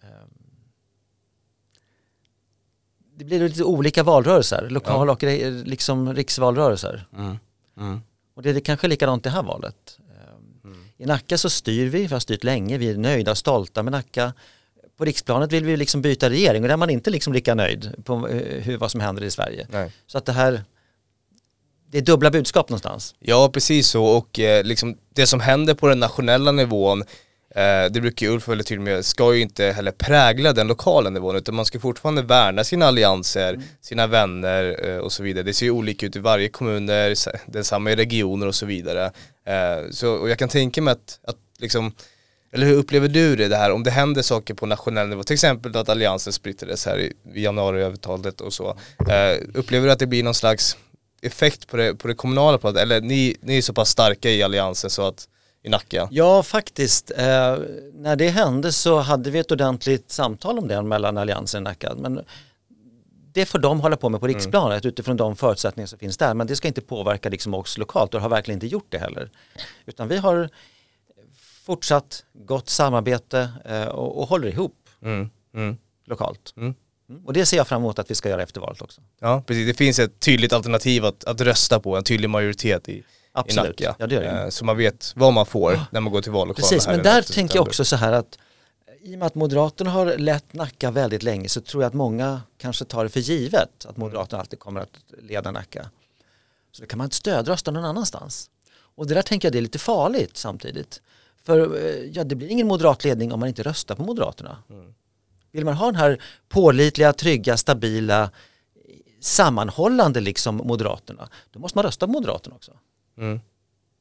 det 3.20 3.24
blir 3.24 3.48
lite 3.48 3.64
olika 3.64 4.02
valrörelser, 4.02 4.68
lokal 4.70 5.08
ja. 5.08 5.12
och 5.12 5.22
liksom 5.66 6.14
riksvalrörelser. 6.14 7.06
Mm. 7.16 7.38
Mm. 7.76 8.00
Och 8.34 8.42
det 8.42 8.50
är 8.50 8.60
kanske 8.60 8.88
likadant 8.88 9.24
det 9.24 9.30
här 9.30 9.42
valet. 9.42 9.98
I 10.96 11.06
Nacka 11.06 11.38
så 11.38 11.50
styr 11.50 11.88
vi, 11.88 12.06
vi 12.06 12.12
har 12.12 12.20
styrt 12.20 12.44
länge, 12.44 12.78
vi 12.78 12.90
är 12.90 12.96
nöjda 12.96 13.30
och 13.30 13.38
stolta 13.38 13.82
med 13.82 13.92
Nacka. 13.92 14.32
På 15.00 15.04
riksplanet 15.04 15.52
vill 15.52 15.64
vi 15.64 15.76
liksom 15.76 16.02
byta 16.02 16.30
regering 16.30 16.62
och 16.62 16.68
där 16.68 16.72
är 16.72 16.76
man 16.76 16.90
inte 16.90 17.10
liksom 17.10 17.32
lika 17.32 17.54
nöjd 17.54 18.04
på 18.04 18.28
eh, 18.28 18.62
hur, 18.62 18.76
vad 18.76 18.90
som 18.90 19.00
händer 19.00 19.24
i 19.24 19.30
Sverige. 19.30 19.66
Nej. 19.70 19.92
Så 20.06 20.18
att 20.18 20.26
det 20.26 20.32
här, 20.32 20.64
det 21.90 21.98
är 21.98 22.02
dubbla 22.02 22.30
budskap 22.30 22.68
någonstans. 22.68 23.14
Ja, 23.18 23.50
precis 23.52 23.88
så 23.88 24.04
och 24.04 24.38
eh, 24.38 24.64
liksom 24.64 24.96
det 25.14 25.26
som 25.26 25.40
händer 25.40 25.74
på 25.74 25.88
den 25.88 26.00
nationella 26.00 26.52
nivån 26.52 27.04
Eh, 27.54 27.90
det 27.90 28.00
brukar 28.00 28.26
ju 28.26 28.32
Ulf 28.32 28.48
väldigt 28.48 28.66
tydligt 28.66 28.84
med, 28.84 29.04
ska 29.04 29.34
ju 29.34 29.40
inte 29.40 29.64
heller 29.64 29.92
prägla 29.92 30.52
den 30.52 30.66
lokala 30.66 31.10
nivån 31.10 31.36
utan 31.36 31.54
man 31.54 31.64
ska 31.64 31.80
fortfarande 31.80 32.22
värna 32.22 32.64
sina 32.64 32.86
allianser, 32.86 33.54
mm. 33.54 33.66
sina 33.80 34.06
vänner 34.06 34.88
eh, 34.88 34.96
och 34.96 35.12
så 35.12 35.22
vidare. 35.22 35.44
Det 35.44 35.54
ser 35.54 35.66
ju 35.66 35.72
olika 35.72 36.06
ut 36.06 36.16
i 36.16 36.18
varje 36.18 36.48
kommun, 36.48 36.90
densamma 37.46 37.90
i 37.90 37.96
regioner 37.96 38.46
och 38.46 38.54
så 38.54 38.66
vidare. 38.66 39.04
Eh, 39.44 39.90
så, 39.90 40.12
och 40.12 40.30
jag 40.30 40.38
kan 40.38 40.48
tänka 40.48 40.82
mig 40.82 40.92
att, 40.92 41.20
att 41.24 41.36
liksom, 41.58 41.92
eller 42.52 42.66
hur 42.66 42.74
upplever 42.74 43.08
du 43.08 43.36
det, 43.36 43.48
det 43.48 43.56
här 43.56 43.72
om 43.72 43.82
det 43.82 43.90
händer 43.90 44.22
saker 44.22 44.54
på 44.54 44.66
nationell 44.66 45.08
nivå, 45.08 45.22
till 45.22 45.34
exempel 45.34 45.76
att 45.76 45.88
alliansen 45.88 46.32
splittrades 46.32 46.86
här 46.86 46.98
i, 46.98 47.12
januariövertalet 47.34 48.40
och 48.40 48.52
så. 48.52 48.76
upplever 49.54 49.86
du 49.86 49.92
att 49.92 49.98
det 49.98 50.06
blir 50.06 50.22
någon 50.22 50.34
slags 50.34 50.76
effekt 51.22 51.68
på 51.68 51.76
det, 51.76 51.94
på 51.94 52.08
det 52.08 52.14
kommunala 52.14 52.58
planet 52.58 52.82
eller 52.82 53.00
ni, 53.00 53.36
ni 53.40 53.58
är 53.58 53.62
så 53.62 53.72
pass 53.72 53.88
starka 53.88 54.30
i 54.30 54.42
alliansen 54.42 54.90
så 54.90 55.02
att 55.02 55.28
i 55.62 55.68
Nacka? 55.68 56.08
Ja, 56.10 56.42
faktiskt. 56.42 57.10
Eh, 57.10 57.58
när 57.94 58.16
det 58.16 58.28
hände 58.28 58.72
så 58.72 58.98
hade 58.98 59.30
vi 59.30 59.38
ett 59.38 59.52
ordentligt 59.52 60.10
samtal 60.10 60.58
om 60.58 60.68
det 60.68 60.82
mellan 60.82 61.18
Alliansen 61.18 61.58
och 61.58 61.64
Nacka. 61.70 61.94
Men 61.94 62.24
det 63.32 63.46
får 63.46 63.58
de 63.58 63.80
hålla 63.80 63.96
på 63.96 64.08
med 64.08 64.20
på 64.20 64.26
mm. 64.26 64.34
riksplanet 64.34 64.84
mm. 64.84 64.88
utifrån 64.88 65.16
de 65.16 65.36
förutsättningar 65.36 65.86
som 65.86 65.98
finns 65.98 66.16
där. 66.16 66.34
Men 66.34 66.46
det 66.46 66.56
ska 66.56 66.68
inte 66.68 66.80
påverka 66.80 67.28
liksom 67.28 67.54
oss 67.54 67.78
lokalt 67.78 68.14
och 68.14 68.20
har 68.20 68.28
verkligen 68.28 68.56
inte 68.56 68.66
gjort 68.66 68.86
det 68.88 68.98
heller. 68.98 69.30
Utan 69.86 70.08
vi 70.08 70.16
har 70.16 70.50
fortsatt 71.70 72.24
gott 72.32 72.68
samarbete 72.68 73.48
eh, 73.64 73.84
och, 73.84 74.18
och 74.18 74.28
håller 74.28 74.48
ihop 74.48 74.76
mm. 75.02 75.30
Mm. 75.54 75.76
lokalt. 76.06 76.52
Mm. 76.56 76.74
mm. 77.08 77.26
Och 77.26 77.32
det 77.32 77.46
ser 77.46 77.56
jag 77.56 77.68
fram 77.68 77.82
emot 77.82 77.98
att 77.98 78.10
vi 78.10 78.14
ska 78.14 78.28
göra 78.28 78.42
efter 78.42 78.60
valet 78.60 78.82
också. 78.82 79.00
Ja, 79.20 79.42
precis. 79.46 79.66
Det 79.66 79.74
finns 79.74 79.98
ett 79.98 80.20
tydligt 80.20 80.52
alternativ 80.52 81.04
att, 81.04 81.24
att 81.24 81.40
rösta 81.40 81.80
på, 81.80 81.96
en 81.96 82.04
tydlig 82.04 82.30
majoritet 82.30 82.88
i, 82.88 83.02
Absolut. 83.32 83.80
i 83.80 83.84
Nacka. 83.84 83.96
Ja, 83.98 84.06
det 84.06 84.14
gör 84.14 84.22
det. 84.22 84.28
Eh, 84.28 84.48
så 84.48 84.64
man 84.64 84.76
vet 84.76 85.12
vad 85.16 85.32
man 85.32 85.46
får 85.46 85.72
ja. 85.72 85.86
när 85.90 86.00
man 86.00 86.12
går 86.12 86.22
till 86.22 86.32
vallokalen. 86.32 86.68
Precis, 86.68 86.86
men 86.86 87.02
där 87.02 87.22
tänker 87.22 87.56
jag 87.56 87.66
också 87.66 87.84
så 87.84 87.96
här 87.96 88.12
att 88.12 88.38
i 89.02 89.14
och 89.14 89.18
med 89.18 89.26
att 89.26 89.34
Moderaterna 89.34 89.90
har 89.90 90.18
lett 90.18 90.52
Nacka 90.52 90.90
väldigt 90.90 91.22
länge 91.22 91.48
så 91.48 91.60
tror 91.60 91.82
jag 91.82 91.88
att 91.88 91.94
många 91.94 92.42
kanske 92.58 92.84
tar 92.84 93.04
det 93.04 93.10
för 93.10 93.20
givet 93.20 93.86
att 93.86 93.96
Moderaterna 93.96 94.40
alltid 94.40 94.58
kommer 94.58 94.80
att 94.80 95.04
leda 95.22 95.50
Nacka. 95.50 95.90
Så 96.72 96.82
då 96.82 96.88
kan 96.88 96.98
man 96.98 97.10
stödrösta 97.10 97.70
någon 97.70 97.84
annanstans. 97.84 98.50
Och 98.96 99.06
det 99.06 99.14
där 99.14 99.22
tänker 99.22 99.48
jag 99.48 99.52
det 99.52 99.58
är 99.58 99.62
lite 99.62 99.78
farligt 99.78 100.36
samtidigt. 100.36 101.00
För 101.44 101.76
eh, 101.76 102.10
ja, 102.12 102.24
det 102.24 102.34
blir 102.34 102.48
ingen 102.48 102.66
moderat 102.66 103.04
ledning 103.04 103.32
om 103.32 103.40
man 103.40 103.48
inte 103.48 103.62
röstar 103.62 103.94
på 103.94 104.02
Moderaterna. 104.02 104.58
Mm. 104.70 104.94
Vill 105.52 105.64
man 105.64 105.74
ha 105.74 105.86
den 105.86 105.94
här 105.94 106.22
pålitliga, 106.48 107.12
trygga, 107.12 107.56
stabila, 107.56 108.30
sammanhållande 109.20 110.20
liksom 110.20 110.56
Moderaterna, 110.56 111.28
då 111.50 111.60
måste 111.60 111.78
man 111.78 111.84
rösta 111.84 112.06
på 112.06 112.12
Moderaterna 112.12 112.56
också. 112.56 112.72
Mm. 113.18 113.40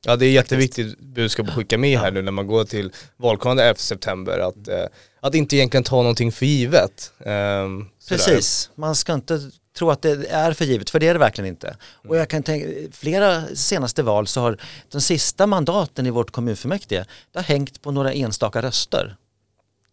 Ja 0.05 0.15
det 0.15 0.25
är 0.25 0.31
jätteviktigt 0.31 0.99
budskap 0.99 1.47
att 1.47 1.53
skicka 1.53 1.77
med 1.77 1.99
här 1.99 2.11
nu 2.11 2.21
när 2.21 2.31
man 2.31 2.47
går 2.47 2.63
till 2.63 2.91
valkåren 3.17 3.59
11 3.59 3.75
september 3.75 4.39
att, 4.39 4.67
eh, 4.67 4.85
att 5.19 5.35
inte 5.35 5.55
egentligen 5.55 5.83
ta 5.83 5.95
någonting 5.95 6.31
för 6.31 6.45
givet. 6.45 7.13
Um, 7.17 7.89
Precis, 8.09 8.71
man 8.75 8.95
ska 8.95 9.13
inte 9.13 9.51
tro 9.79 9.89
att 9.89 10.01
det 10.01 10.25
är 10.29 10.53
för 10.53 10.65
givet, 10.65 10.89
för 10.89 10.99
det 10.99 11.07
är 11.07 11.13
det 11.13 11.19
verkligen 11.19 11.47
inte. 11.47 11.77
Och 11.81 12.17
jag 12.17 12.29
kan 12.29 12.43
tänka, 12.43 12.67
flera 12.91 13.55
senaste 13.55 14.03
val 14.03 14.27
så 14.27 14.41
har 14.41 14.57
de 14.91 15.01
sista 15.01 15.47
mandaten 15.47 16.05
i 16.05 16.09
vårt 16.09 16.31
kommunfullmäktige, 16.31 17.05
det 17.31 17.39
har 17.39 17.43
hängt 17.43 17.81
på 17.81 17.91
några 17.91 18.13
enstaka 18.13 18.61
röster. 18.61 19.15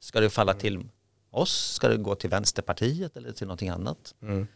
Ska 0.00 0.20
det 0.20 0.30
falla 0.30 0.54
till 0.54 0.84
oss? 1.30 1.72
Ska 1.74 1.88
det 1.88 1.96
gå 1.96 2.14
till 2.14 2.30
Vänsterpartiet 2.30 3.16
eller 3.16 3.32
till 3.32 3.46
någonting 3.46 3.68
annat? 3.68 4.14
Mm. 4.22 4.46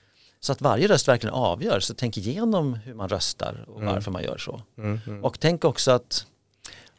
Så 0.40 0.52
att 0.52 0.60
varje 0.60 0.88
röst 0.88 1.08
verkligen 1.08 1.34
avgör, 1.34 1.80
så 1.80 1.94
tänk 1.94 2.16
igenom 2.16 2.74
hur 2.74 2.94
man 2.94 3.08
röstar 3.08 3.64
och 3.68 3.80
mm. 3.80 3.94
varför 3.94 4.10
man 4.10 4.22
gör 4.22 4.38
så. 4.38 4.62
Mm, 4.78 5.00
mm. 5.06 5.24
Och 5.24 5.40
tänk 5.40 5.64
också 5.64 5.90
att 5.90 6.26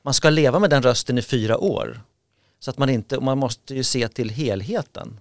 man 0.02 0.14
ska 0.14 0.30
leva 0.30 0.60
med 0.60 0.70
den 0.70 0.84
rösten 0.84 1.18
i 1.18 1.22
fyra 1.22 1.58
år. 1.58 2.02
Så 2.60 2.72
att 2.72 2.78
man 2.78 2.90
inte, 2.90 3.20
man 3.20 3.38
måste 3.38 3.76
ju 3.76 3.84
se 3.84 4.08
till 4.08 4.30
helheten. 4.30 5.20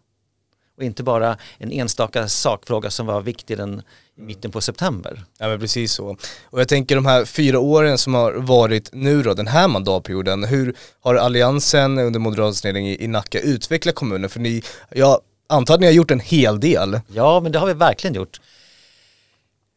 Och 0.81 0.85
inte 0.85 1.03
bara 1.03 1.37
en 1.59 1.73
enstaka 1.73 2.29
sakfråga 2.29 2.91
som 2.91 3.07
var 3.07 3.21
viktig 3.21 3.57
den, 3.57 3.83
i 4.17 4.21
mitten 4.21 4.51
på 4.51 4.61
september. 4.61 5.25
Ja 5.39 5.49
men 5.49 5.61
precis 5.61 5.93
så. 5.93 6.17
Och 6.45 6.61
jag 6.61 6.69
tänker 6.69 6.95
de 6.95 7.07
här 7.07 7.25
fyra 7.25 7.59
åren 7.59 7.99
som 7.99 8.15
har 8.15 8.33
varit 8.33 8.91
nu 8.93 9.23
då, 9.23 9.35
den 9.35 9.47
här 9.47 9.69
mandatperioden, 9.69 10.45
hur 10.45 10.75
har 11.01 11.15
alliansen 11.15 11.99
under 11.99 12.21
Moderaternas 12.21 12.65
ledning 12.65 12.89
i, 12.89 13.05
i 13.05 13.09
Nacka 13.09 13.41
utvecklat 13.41 13.95
kommunen? 13.95 14.31
För 14.31 14.41
ni, 14.41 14.63
jag 14.91 15.21
antar 15.47 15.75
att 15.75 15.81
ni 15.81 15.87
har 15.87 15.93
gjort 15.93 16.11
en 16.11 16.21
hel 16.21 16.61
del. 16.61 17.01
Ja 17.09 17.41
men 17.41 17.53
det 17.53 17.59
har 17.59 17.67
vi 17.67 17.75
verkligen 17.75 18.15
gjort. 18.15 18.41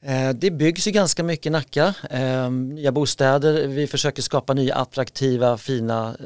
Eh, 0.06 0.30
det 0.30 0.52
byggs 0.52 0.88
ju 0.88 0.92
ganska 0.92 1.24
mycket 1.24 1.46
i 1.46 1.50
Nacka, 1.50 1.94
eh, 2.10 2.52
nya 2.52 2.92
bostäder, 2.92 3.68
vi 3.68 3.88
försöker 3.88 4.22
skapa 4.22 4.54
nya 4.54 4.76
attraktiva 4.76 5.58
fina 5.58 6.16
eh, 6.20 6.26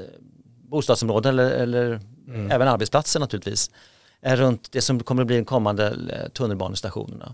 bostadsområden 0.69 1.29
eller, 1.29 1.51
eller 1.51 1.99
mm. 2.27 2.51
även 2.51 2.67
arbetsplatser 2.67 3.19
naturligtvis 3.19 3.71
runt 4.21 4.71
det 4.71 4.81
som 4.81 5.03
kommer 5.03 5.21
att 5.21 5.27
bli 5.27 5.37
de 5.37 5.45
kommande 5.45 5.95
tunnelbanestationerna. 6.33 7.33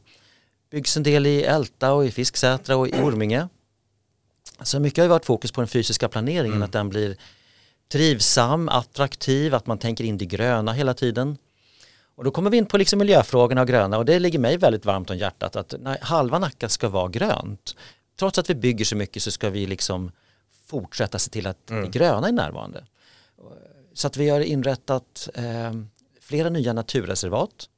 Byggs 0.72 0.98
en 0.98 1.04
del 1.04 1.26
i 1.26 1.44
Älta 1.44 1.94
och 1.94 2.06
i 2.06 2.12
Fisksätra 2.12 2.78
och 2.78 2.88
i 2.88 2.92
Orminge. 2.92 3.48
Så 4.62 4.80
mycket 4.80 4.98
har 4.98 5.04
ju 5.04 5.10
varit 5.10 5.26
fokus 5.26 5.52
på 5.52 5.62
den 5.62 5.68
fysiska 5.68 6.10
planeringen, 6.10 6.56
mm. 6.56 6.64
att 6.64 6.72
den 6.72 6.90
blir 6.90 7.18
trivsam, 7.92 8.70
attraktiv, 8.70 9.56
att 9.56 9.68
man 9.68 9.78
tänker 9.78 10.04
in 10.04 10.18
det 10.18 10.26
gröna 10.26 10.74
hela 10.74 10.94
tiden. 10.94 11.38
Och 12.16 12.24
då 12.24 12.32
kommer 12.32 12.50
vi 12.50 12.58
in 12.58 12.66
på 12.66 12.78
liksom 12.78 13.00
miljöfrågorna 13.00 13.62
och 13.62 13.68
gröna 13.68 13.98
och 13.98 14.06
det 14.06 14.20
ligger 14.20 14.40
mig 14.40 14.58
väldigt 14.58 14.86
varmt 14.86 15.10
om 15.10 15.18
hjärtat 15.18 15.56
att 15.56 15.74
halva 16.02 16.40
Nacka 16.40 16.70
ska 16.70 16.90
vara 16.90 17.08
grönt. 17.08 17.76
Trots 18.20 18.40
att 18.40 18.50
vi 18.50 18.56
bygger 18.56 18.86
så 18.86 18.96
mycket 18.96 19.24
så 19.24 19.32
ska 19.32 19.50
vi 19.50 19.66
liksom 19.66 20.12
fortsätta 20.66 21.20
se 21.20 21.32
till 21.32 21.48
att 21.48 21.70
mm. 21.70 21.84
det 21.84 21.90
gröna 21.90 22.28
är 22.28 22.32
närvarande. 22.32 22.86
Så 23.94 24.08
att 24.08 24.18
vi 24.18 24.30
har 24.30 24.40
inrättat 24.40 25.30
eh, 25.34 25.74
flera 26.24 26.50
nya 26.50 26.74
naturreservat. 26.74 27.70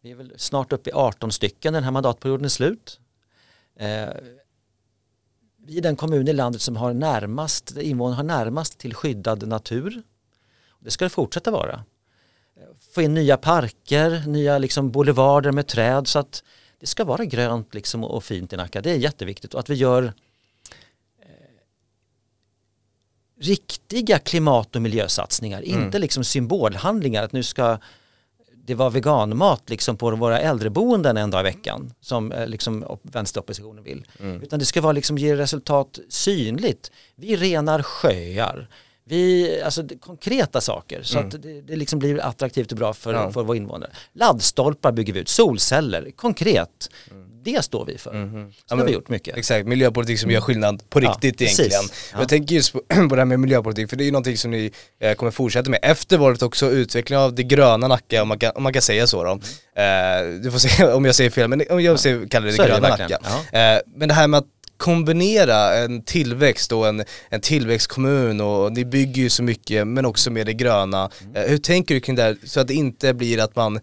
Vi 0.00 0.10
är 0.10 0.14
väl 0.14 0.32
snart 0.36 0.72
uppe 0.72 0.90
i 0.90 0.92
18 0.92 1.32
stycken, 1.32 1.72
den 1.72 1.84
här 1.84 1.90
mandatperioden 1.90 2.44
är 2.44 2.48
slut. 2.48 3.00
Eh, 3.76 4.08
vi 5.56 5.78
är 5.78 5.82
den 5.82 5.96
kommun 5.96 6.28
i 6.28 6.32
landet 6.32 6.62
som 6.62 6.76
har 6.76 6.94
närmast, 6.94 7.76
invånarna 7.76 8.16
har 8.16 8.24
närmast 8.24 8.78
till 8.78 8.94
skyddad 8.94 9.48
natur. 9.48 10.02
Det 10.80 10.90
ska 10.90 11.04
det 11.04 11.08
fortsätta 11.08 11.50
vara 11.50 11.84
eh, 12.56 12.62
få 12.94 13.02
in 13.02 13.14
nya 13.14 13.36
parker, 13.36 14.26
nya 14.26 14.58
liksom 14.58 14.90
boulevarder 14.90 15.52
med 15.52 15.66
träd 15.66 16.08
så 16.08 16.18
att 16.18 16.44
det 16.78 16.86
ska 16.86 17.04
vara 17.04 17.24
grönt 17.24 17.74
liksom 17.74 18.04
och 18.04 18.24
fint 18.24 18.52
i 18.52 18.56
Nacka. 18.56 18.80
Det 18.80 18.90
är 18.90 18.96
jätteviktigt 18.96 19.54
och 19.54 19.60
att 19.60 19.70
vi 19.70 19.74
gör 19.74 20.02
eh, 21.22 21.30
riktiga 23.40 24.18
klimat 24.18 24.76
och 24.76 24.82
miljösatsningar, 24.82 25.62
mm. 25.62 25.84
inte 25.84 25.98
liksom 25.98 26.24
symbolhandlingar 26.24 27.22
att 27.22 27.32
nu 27.32 27.42
ska 27.42 27.78
det 28.66 28.74
vara 28.74 28.90
veganmat 28.90 29.70
liksom 29.70 29.96
på 29.96 30.10
våra 30.10 30.40
äldreboenden 30.40 31.16
en 31.16 31.30
dag 31.30 31.40
i 31.40 31.42
veckan 31.42 31.92
som 32.00 32.32
eh, 32.32 32.46
liksom 32.46 32.98
vänsteroppositionen 33.02 33.84
vill. 33.84 34.04
Mm. 34.20 34.42
Utan 34.42 34.58
det 34.58 34.64
ska 34.64 34.80
vara 34.80 34.92
liksom 34.92 35.18
ge 35.18 35.36
resultat 35.36 35.98
synligt. 36.08 36.90
Vi 37.16 37.36
renar 37.36 37.82
sjöar, 37.82 38.68
vi, 39.04 39.62
alltså 39.62 39.88
konkreta 40.00 40.60
saker 40.60 41.02
så 41.02 41.18
mm. 41.18 41.28
att 41.28 41.42
det, 41.42 41.60
det 41.60 41.76
liksom 41.76 41.98
blir 41.98 42.20
attraktivt 42.20 42.72
och 42.72 42.78
bra 42.78 42.92
för, 42.94 43.14
ja. 43.14 43.32
för 43.32 43.42
våra 43.42 43.56
invånare. 43.56 43.90
Laddstolpar 44.12 44.92
bygger 44.92 45.12
vi 45.12 45.20
ut, 45.20 45.28
solceller, 45.28 46.10
konkret. 46.10 46.90
Mm. 47.10 47.25
Det 47.54 47.62
står 47.62 47.84
vi 47.84 47.98
för. 47.98 48.10
Mm 48.10 48.28
-hmm. 48.28 48.50
Så 48.50 48.56
ja, 48.68 48.76
det 48.76 48.82
har 48.82 48.86
vi 48.86 48.92
gjort 48.92 49.08
mycket. 49.08 49.36
Exakt, 49.36 49.66
miljöpolitik 49.66 50.20
som 50.20 50.30
gör 50.30 50.40
skillnad 50.40 50.90
på 50.90 51.00
riktigt 51.00 51.40
ja, 51.40 51.44
egentligen. 51.44 51.82
Ja. 52.12 52.18
Jag 52.18 52.28
tänker 52.28 52.54
just 52.54 52.72
på, 52.72 52.80
på 53.08 53.14
det 53.14 53.20
här 53.20 53.24
med 53.24 53.40
miljöpolitik, 53.40 53.90
för 53.90 53.96
det 53.96 54.04
är 54.04 54.06
ju 54.06 54.12
någonting 54.12 54.36
som 54.36 54.50
ni 54.50 54.72
eh, 55.00 55.14
kommer 55.14 55.32
fortsätta 55.32 55.70
med. 55.70 55.80
Efter 55.82 56.18
valet 56.18 56.42
också 56.42 56.70
utveckling 56.70 57.18
av 57.18 57.34
det 57.34 57.42
gröna 57.42 57.88
Nacka, 57.88 58.22
om 58.22 58.28
man 58.28 58.38
kan, 58.38 58.52
om 58.54 58.62
man 58.62 58.72
kan 58.72 58.82
säga 58.82 59.06
så 59.06 59.24
då. 59.24 59.30
Mm. 59.30 60.36
Eh, 60.36 60.42
du 60.42 60.50
får 60.50 60.58
se 60.58 60.84
om 60.92 61.04
jag 61.04 61.14
säger 61.14 61.30
fel, 61.30 61.48
men 61.48 61.62
om 61.70 61.82
jag 61.82 62.00
säger, 62.00 62.28
kallar 62.28 62.46
det, 62.46 62.56
det 62.56 62.68
gröna 62.68 62.88
Nacka. 62.88 63.18
Eh, 63.52 63.80
men 63.94 64.08
det 64.08 64.14
här 64.14 64.28
med 64.28 64.38
att 64.38 64.46
kombinera 64.76 65.74
en 65.74 66.02
tillväxt 66.02 66.72
och 66.72 66.88
en, 66.88 67.04
en 67.28 67.40
tillväxtkommun 67.40 68.40
och 68.40 68.72
ni 68.72 68.84
bygger 68.84 69.22
ju 69.22 69.30
så 69.30 69.42
mycket 69.42 69.86
men 69.86 70.06
också 70.06 70.30
med 70.30 70.46
det 70.46 70.54
gröna. 70.54 71.10
Mm. 71.20 71.36
Eh, 71.36 71.50
hur 71.50 71.58
tänker 71.58 71.94
du 71.94 72.00
kring 72.00 72.16
det 72.16 72.22
här 72.22 72.36
så 72.44 72.60
att 72.60 72.68
det 72.68 72.74
inte 72.74 73.14
blir 73.14 73.40
att 73.40 73.56
man 73.56 73.80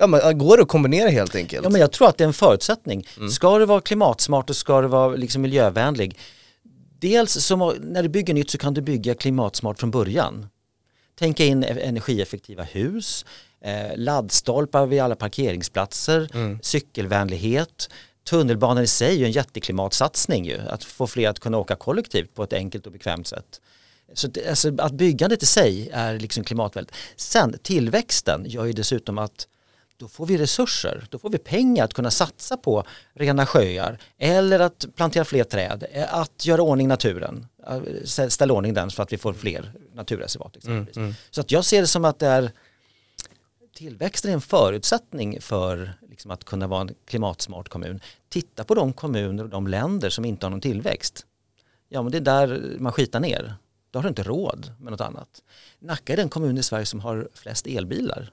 Ja 0.00 0.06
men 0.06 0.38
går 0.38 0.56
det 0.56 0.62
att 0.62 0.68
kombinera 0.68 1.08
helt 1.08 1.34
enkelt? 1.34 1.64
Ja 1.64 1.70
men 1.70 1.80
jag 1.80 1.92
tror 1.92 2.08
att 2.08 2.18
det 2.18 2.24
är 2.24 2.28
en 2.28 2.34
förutsättning. 2.34 3.06
Mm. 3.16 3.30
Ska 3.30 3.58
det 3.58 3.66
vara 3.66 3.80
klimatsmart 3.80 4.50
och 4.50 4.56
ska 4.56 4.80
det 4.80 4.88
vara 4.88 5.16
liksom 5.16 5.42
miljövänlig. 5.42 6.18
Dels 6.98 7.32
så 7.32 7.74
när 7.80 8.02
du 8.02 8.08
bygger 8.08 8.34
nytt 8.34 8.50
så 8.50 8.58
kan 8.58 8.74
du 8.74 8.80
bygga 8.80 9.14
klimatsmart 9.14 9.80
från 9.80 9.90
början. 9.90 10.46
Tänka 11.18 11.44
in 11.44 11.64
e-, 11.64 11.66
energieffektiva 11.66 12.62
hus, 12.62 13.24
eh, 13.64 13.96
laddstolpar 13.96 14.86
vid 14.86 15.00
alla 15.00 15.16
parkeringsplatser, 15.16 16.30
mm. 16.34 16.58
cykelvänlighet 16.62 17.88
tunnelbanan 18.24 18.84
i 18.84 18.86
sig 18.86 19.14
är 19.14 19.18
ju 19.18 19.24
en 19.24 19.32
jätteklimatsatsning 19.32 20.44
ju, 20.44 20.58
att 20.58 20.84
få 20.84 21.06
fler 21.06 21.28
att 21.28 21.40
kunna 21.40 21.58
åka 21.58 21.76
kollektivt 21.76 22.34
på 22.34 22.42
ett 22.42 22.52
enkelt 22.52 22.86
och 22.86 22.92
bekvämt 22.92 23.26
sätt. 23.26 23.60
Så 24.14 24.26
det, 24.26 24.48
alltså, 24.48 24.72
att 24.78 24.92
byggandet 24.92 25.42
i 25.42 25.46
sig 25.46 25.90
är 25.92 26.18
liksom 26.18 26.44
klimatvänligt. 26.44 26.96
Sen 27.16 27.58
tillväxten 27.62 28.44
gör 28.46 28.64
ju 28.64 28.72
dessutom 28.72 29.18
att 29.18 29.46
då 30.00 30.08
får 30.08 30.26
vi 30.26 30.38
resurser, 30.38 31.06
då 31.10 31.18
får 31.18 31.30
vi 31.30 31.38
pengar 31.38 31.84
att 31.84 31.94
kunna 31.94 32.10
satsa 32.10 32.56
på 32.56 32.84
rena 33.14 33.46
sjöar 33.46 33.98
eller 34.18 34.60
att 34.60 34.86
plantera 34.96 35.24
fler 35.24 35.44
träd, 35.44 35.84
att 36.08 36.46
göra 36.46 36.62
ordning 36.62 36.88
naturen, 36.88 37.46
ställa 38.28 38.54
ordning 38.54 38.74
den 38.74 38.90
så 38.90 39.02
att 39.02 39.12
vi 39.12 39.18
får 39.18 39.32
fler 39.32 39.72
naturreservat. 39.94 40.64
Mm, 40.64 40.86
mm. 40.96 41.14
Så 41.30 41.40
att 41.40 41.50
jag 41.50 41.64
ser 41.64 41.80
det 41.80 41.86
som 41.86 42.04
att 42.04 42.18
det 42.18 42.26
är 42.26 42.52
tillväxten 43.74 44.30
är 44.30 44.34
en 44.34 44.40
förutsättning 44.40 45.40
för 45.40 45.92
liksom, 46.08 46.30
att 46.30 46.44
kunna 46.44 46.66
vara 46.66 46.80
en 46.80 46.94
klimatsmart 47.06 47.68
kommun. 47.68 48.00
Titta 48.28 48.64
på 48.64 48.74
de 48.74 48.92
kommuner 48.92 49.44
och 49.44 49.50
de 49.50 49.66
länder 49.66 50.10
som 50.10 50.24
inte 50.24 50.46
har 50.46 50.50
någon 50.50 50.60
tillväxt. 50.60 51.26
Ja 51.88 52.02
men 52.02 52.12
det 52.12 52.18
är 52.18 52.22
där 52.22 52.76
man 52.78 52.92
skitar 52.92 53.20
ner. 53.20 53.54
Då 53.90 53.98
har 53.98 54.02
du 54.02 54.08
inte 54.08 54.22
råd 54.22 54.72
med 54.78 54.90
något 54.90 55.00
annat. 55.00 55.42
Nacka 55.78 56.12
är 56.12 56.16
den 56.16 56.28
kommun 56.28 56.58
i 56.58 56.62
Sverige 56.62 56.86
som 56.86 57.00
har 57.00 57.28
flest 57.34 57.66
elbilar. 57.66 58.32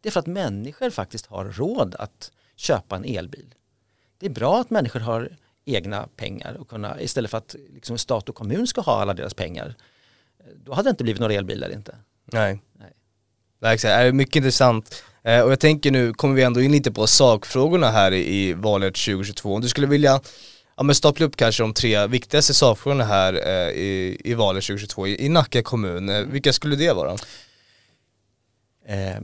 Det 0.00 0.08
är 0.08 0.10
för 0.10 0.20
att 0.20 0.26
människor 0.26 0.90
faktiskt 0.90 1.26
har 1.26 1.44
råd 1.44 1.94
att 1.94 2.32
köpa 2.56 2.96
en 2.96 3.04
elbil. 3.04 3.54
Det 4.18 4.26
är 4.26 4.30
bra 4.30 4.60
att 4.60 4.70
människor 4.70 5.00
har 5.00 5.36
egna 5.64 6.08
pengar 6.16 6.54
och 6.54 6.68
kunna, 6.68 7.00
istället 7.00 7.30
för 7.30 7.38
att 7.38 7.56
liksom 7.74 7.98
stat 7.98 8.28
och 8.28 8.34
kommun 8.34 8.66
ska 8.66 8.80
ha 8.80 9.00
alla 9.00 9.14
deras 9.14 9.34
pengar. 9.34 9.74
Då 10.64 10.72
hade 10.72 10.88
det 10.88 10.90
inte 10.90 11.04
blivit 11.04 11.20
några 11.20 11.34
elbilar 11.34 11.72
inte. 11.72 11.96
Nej. 12.24 12.60
Nej. 12.78 12.92
Det 13.60 13.84
är 13.84 14.12
mycket 14.12 14.36
intressant. 14.36 15.02
Eh, 15.22 15.40
och 15.40 15.52
jag 15.52 15.60
tänker 15.60 15.90
nu 15.90 16.12
kommer 16.12 16.34
vi 16.34 16.42
ändå 16.42 16.60
in 16.60 16.72
lite 16.72 16.92
på 16.92 17.06
sakfrågorna 17.06 17.90
här 17.90 18.12
i, 18.12 18.52
valet 18.52 18.94
2022. 18.94 19.54
Om 19.54 19.60
du 19.60 19.68
skulle 19.68 19.86
vilja 19.86 20.20
ja, 20.76 20.82
men 20.82 20.94
stapla 20.94 21.26
upp 21.26 21.36
kanske 21.36 21.62
de 21.62 21.74
tre 21.74 22.06
viktigaste 22.06 22.54
sakfrågorna 22.54 23.04
här 23.04 23.34
eh, 23.34 23.70
i, 23.70 24.20
i 24.24 24.34
valet 24.34 24.64
2022 24.64 25.06
i, 25.06 25.24
i 25.24 25.28
Nacka 25.28 25.62
kommun. 25.62 26.08
Eh, 26.08 26.20
vilka 26.20 26.52
skulle 26.52 26.76
det 26.76 26.92
vara? 26.92 27.12
Eh, 28.86 29.20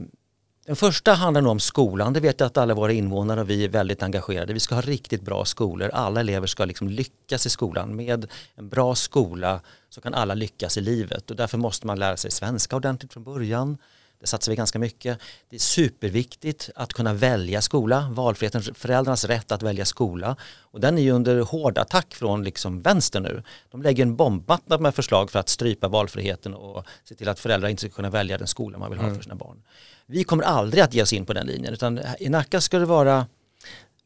den 0.67 0.75
första 0.75 1.13
handlar 1.13 1.41
nog 1.41 1.51
om 1.51 1.59
skolan. 1.59 2.13
Det 2.13 2.19
vet 2.19 2.39
jag 2.39 2.47
att 2.47 2.57
alla 2.57 2.73
våra 2.73 2.91
invånare 2.91 3.41
och 3.41 3.49
vi 3.49 3.63
är 3.63 3.69
väldigt 3.69 4.03
engagerade. 4.03 4.53
Vi 4.53 4.59
ska 4.59 4.75
ha 4.75 4.81
riktigt 4.81 5.21
bra 5.21 5.45
skolor. 5.45 5.89
Alla 5.93 6.19
elever 6.19 6.47
ska 6.47 6.65
liksom 6.65 6.89
lyckas 6.89 7.45
i 7.45 7.49
skolan. 7.49 7.95
Med 7.95 8.27
en 8.55 8.69
bra 8.69 8.95
skola 8.95 9.61
så 9.89 10.01
kan 10.01 10.13
alla 10.13 10.33
lyckas 10.33 10.77
i 10.77 10.81
livet 10.81 11.29
och 11.31 11.37
därför 11.37 11.57
måste 11.57 11.87
man 11.87 11.99
lära 11.99 12.17
sig 12.17 12.31
svenska 12.31 12.75
ordentligt 12.75 13.13
från 13.13 13.23
början. 13.23 13.77
Det 14.19 14.27
satsar 14.27 14.51
vi 14.51 14.55
ganska 14.55 14.79
mycket. 14.79 15.19
Det 15.49 15.55
är 15.55 15.59
superviktigt 15.59 16.69
att 16.75 16.93
kunna 16.93 17.13
välja 17.13 17.61
skola, 17.61 18.09
valfriheten, 18.11 18.61
föräldrarnas 18.61 19.25
rätt 19.25 19.51
att 19.51 19.63
välja 19.63 19.85
skola. 19.85 20.35
Och 20.61 20.79
den 20.79 20.97
är 20.97 21.01
ju 21.01 21.11
under 21.11 21.39
hård 21.39 21.77
attack 21.77 22.15
från 22.15 22.43
liksom 22.43 22.81
vänster 22.81 23.19
nu. 23.19 23.43
De 23.71 23.81
lägger 23.81 24.03
en 24.03 24.15
bombmatta 24.15 24.77
med 24.77 24.95
förslag 24.95 25.31
för 25.31 25.39
att 25.39 25.49
strypa 25.49 25.87
valfriheten 25.87 26.53
och 26.53 26.85
se 27.03 27.15
till 27.15 27.29
att 27.29 27.39
föräldrar 27.39 27.69
inte 27.69 27.79
ska 27.79 27.89
kunna 27.89 28.09
välja 28.09 28.37
den 28.37 28.47
skola 28.47 28.77
man 28.77 28.89
vill 28.89 28.99
ha 28.99 29.05
för 29.05 29.11
mm. 29.11 29.23
sina 29.23 29.35
barn. 29.35 29.63
Vi 30.05 30.23
kommer 30.23 30.43
aldrig 30.43 30.83
att 30.83 30.93
ge 30.93 31.01
oss 31.01 31.13
in 31.13 31.25
på 31.25 31.33
den 31.33 31.47
linjen 31.47 31.73
utan 31.73 31.99
i 32.19 32.29
Nacka 32.29 32.61
ska 32.61 32.79
det 32.79 32.85
vara 32.85 33.25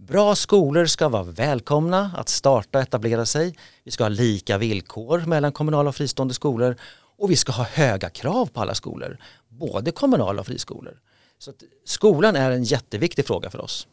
Bra 0.08 0.36
skolor 0.36 0.86
ska 0.86 1.10
vara 1.10 1.24
välkomna 1.24 2.12
att 2.18 2.30
starta 2.30 2.78
och 2.78 2.84
etablera 2.84 3.26
sig. 3.26 3.56
Vi 3.84 3.92
ska 3.92 4.04
ha 4.04 4.10
lika 4.10 4.58
villkor 4.58 5.20
mellan 5.20 5.52
kommunala 5.52 5.90
och 5.90 5.96
fristående 5.96 6.34
skolor 6.34 6.76
och 7.18 7.32
vi 7.32 7.36
ska 7.36 7.52
ha 7.52 7.64
höga 7.64 8.10
krav 8.10 8.46
på 8.46 8.62
alla 8.62 8.76
skolor, 8.76 9.18
både 9.48 9.92
kommunala 9.92 10.42
och 10.42 10.48
friskolor. 10.48 11.00
Så 11.38 11.54
skolan 11.86 12.36
är 12.36 12.52
en 12.52 12.64
jätteviktig 12.64 13.26
fråga 13.26 13.50
för 13.50 13.62
oss 13.62 13.88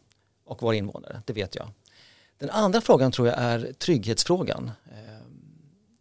och 0.45 0.63
våra 0.63 0.75
invånare, 0.75 1.23
det 1.27 1.33
vet 1.33 1.55
jag. 1.55 1.69
Den 2.39 2.51
andra 2.51 2.81
frågan 2.81 3.13
tror 3.13 3.29
jag 3.29 3.39
är 3.39 3.73
trygghetsfrågan. 3.73 4.71
Eh, 4.93 5.27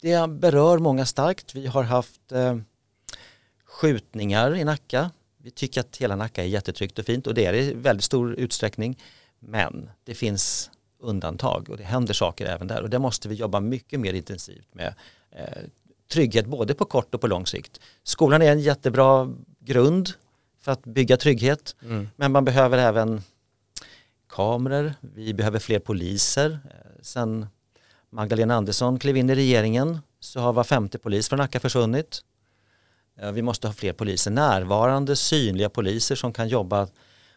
det 0.02 0.30
berör 0.30 0.78
många 0.78 1.06
starkt. 1.06 1.56
Vi 1.56 1.68
har 1.68 1.84
haft 1.84 2.32
eh, 2.32 2.58
skjutningar 3.66 4.56
i 4.56 4.64
Nacka. 4.64 5.12
Vi 5.38 5.52
tycker 5.52 5.82
att 5.82 5.98
hela 5.98 6.16
Nacka 6.16 6.44
är 6.44 6.48
jättetryggt 6.48 7.00
och 7.00 7.06
fint 7.06 7.28
och 7.28 7.34
det 7.34 7.46
är 7.46 7.54
det 7.54 7.60
i 7.60 7.74
väldigt 7.74 8.04
stor 8.04 8.34
utsträckning. 8.34 9.00
Men 9.40 9.90
det 10.04 10.16
finns 10.16 10.72
undantag 11.00 11.70
och 11.70 11.78
det 11.78 11.84
händer 11.84 12.14
saker 12.14 12.46
även 12.46 12.68
där 12.68 12.82
och 12.82 12.90
det 12.90 13.00
måste 13.00 13.30
vi 13.30 13.36
jobba 13.36 13.60
mycket 13.60 14.00
mer 14.00 14.14
intensivt 14.14 14.74
med. 14.74 14.94
Eh, 15.32 15.64
Trygghet 16.08 16.46
både 16.46 16.74
på 16.74 16.86
kort 16.86 17.16
och 17.16 17.22
på 17.22 17.28
lång 17.28 17.46
sikt. 17.46 17.80
Skolan 18.04 18.42
är 18.42 18.52
en 18.52 18.60
jättebra 18.60 19.34
grund 19.60 20.10
för 20.62 20.72
att 20.72 20.84
bygga 20.84 21.18
trygghet 21.18 21.76
mm. 21.84 22.10
men 22.16 22.32
man 22.32 22.46
behöver 22.46 22.78
även 22.78 23.22
kameror, 24.30 24.94
vi 25.02 25.34
behöver 25.34 25.60
fler 25.60 25.80
poliser. 25.80 26.60
Sen 27.02 27.48
Magdalena 28.10 28.56
Andersson 28.56 29.00
klev 29.00 29.18
in 29.18 29.30
i 29.30 29.36
regeringen 29.36 30.00
så 30.20 30.40
har 30.40 30.54
var 30.54 30.64
femte 30.64 31.00
polis 31.00 31.30
från 31.30 31.38
Nacka 31.38 31.60
försvunnit. 31.60 32.24
Eh, 33.20 33.32
vi 33.32 33.42
måste 33.42 33.68
ha 33.68 33.74
fler 33.74 33.94
poliser, 33.94 34.32
närvarande, 34.32 35.16
synliga 35.16 35.70
poliser 35.70 36.16
som 36.16 36.34
kan 36.34 36.48
jobba 36.48 36.88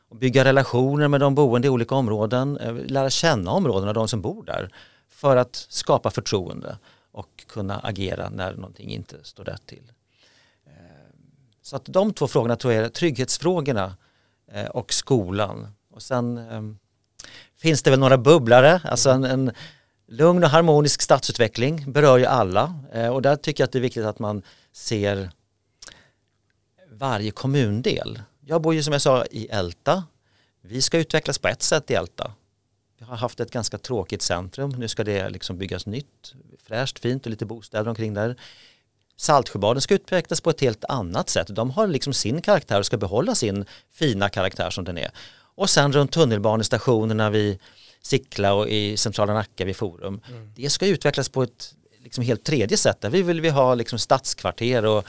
och 0.09 0.17
bygga 0.17 0.45
relationer 0.45 1.09
med 1.09 1.21
de 1.21 1.35
boende 1.35 1.67
i 1.67 1.71
olika 1.71 1.95
områden, 1.95 2.59
eh, 2.59 2.75
lära 2.75 3.11
känna 3.11 3.51
områdena, 3.51 3.93
de 3.93 4.09
som 4.09 4.21
bor 4.21 4.45
där 4.45 4.71
för 5.09 5.37
att 5.37 5.67
skapa 5.69 6.11
förtroende 6.11 6.79
och 7.13 7.45
kunna 7.47 7.79
agera 7.79 8.31
när 8.31 8.55
någonting 8.55 8.91
inte 8.91 9.17
står 9.23 9.45
rätt 9.45 9.67
till. 9.67 9.93
Eh, 10.67 10.73
så 11.63 11.77
att 11.77 11.85
de 11.85 12.13
två 12.13 12.29
frågorna 12.29 12.57
tror 12.57 12.73
jag 12.73 12.85
är 12.85 12.89
trygghetsfrågorna 12.89 13.97
eh, 14.53 14.67
och 14.67 14.93
skolan. 14.93 15.69
Och 15.91 16.03
sen 16.03 16.39
ehm, 16.39 16.79
finns 17.57 17.83
det 17.83 17.91
väl 17.91 18.01
några 18.01 18.19
bubblare, 18.19 18.81
alltså 18.85 19.11
en, 19.11 19.25
en 19.25 19.53
lugn 20.07 20.45
och 20.45 20.51
harmonisk 20.51 21.03
stadsutveckling 21.03 21.93
berör 21.93 22.19
ju 22.19 22.27
alla 22.27 22.75
eh, 22.93 23.09
och 23.09 23.23
där 23.23 23.37
tycker 23.37 23.63
jag 23.63 23.67
att 23.67 23.73
det 23.73 23.79
är 23.79 23.81
viktigt 23.81 24.05
att 24.05 24.19
man 24.19 24.43
ser 24.73 25.31
varje 26.91 27.31
kommundel 27.31 28.21
jag 28.51 28.63
bor 28.63 28.75
ju 28.75 28.83
som 28.83 28.93
jag 28.93 29.03
sa 29.03 29.25
i 29.31 29.47
Älta. 29.47 30.05
Vi 30.61 30.83
ska 30.83 30.99
utvecklas 30.99 31.39
på 31.39 31.49
ett 31.49 31.63
sätt 31.63 31.91
i 31.91 31.95
Älta. 31.95 32.33
Vi 33.01 33.07
har 33.07 33.17
haft 33.17 33.41
ett 33.41 33.51
ganska 33.51 33.79
tråkigt 33.79 34.23
centrum. 34.23 34.71
Nu 34.71 34.89
ska 34.89 35.05
det 35.05 35.31
liksom 35.31 35.59
byggas 35.59 35.87
nytt, 35.87 36.35
fräscht, 36.67 36.99
fint 36.99 37.27
och 37.27 37.31
lite 37.31 37.47
bostäder 37.47 37.89
omkring 37.89 38.15
där. 38.15 38.37
Saltsjöbaden 39.17 39.81
ska 39.81 39.95
utvecklas 39.95 40.41
på 40.41 40.51
ett 40.51 40.61
helt 40.61 40.85
annat 40.85 41.29
sätt. 41.29 41.47
De 41.51 41.71
har 41.71 41.87
liksom 41.87 42.13
sin 42.13 42.43
karaktär 42.43 42.79
och 42.79 42.87
ska 42.87 42.97
behålla 42.97 43.35
sin 43.35 43.65
fina 43.93 44.29
karaktär 44.29 44.71
som 44.71 44.85
den 44.85 44.99
är. 44.99 45.11
Och 45.55 45.71
sen 45.71 45.93
runt 45.93 46.13
tunnelbanestationerna 46.13 47.31
vid 47.31 47.59
Sickla 48.03 48.55
och 48.55 48.69
i 48.69 48.97
centrala 48.97 49.35
Nacka 49.35 49.65
vid 49.65 49.77
Forum. 49.77 50.21
Mm. 50.29 50.53
Det 50.57 50.71
ska 50.71 50.87
utvecklas 50.87 51.29
på 51.29 51.43
ett 51.43 51.75
liksom 51.99 52.25
helt 52.25 52.45
tredje 52.45 52.77
sätt. 52.77 53.01
Där 53.01 53.11
vi 53.11 53.23
vill 53.23 53.41
vi 53.41 53.49
ha 53.49 53.75
liksom 53.75 53.99
stadskvarter 53.99 54.85
och 54.85 55.05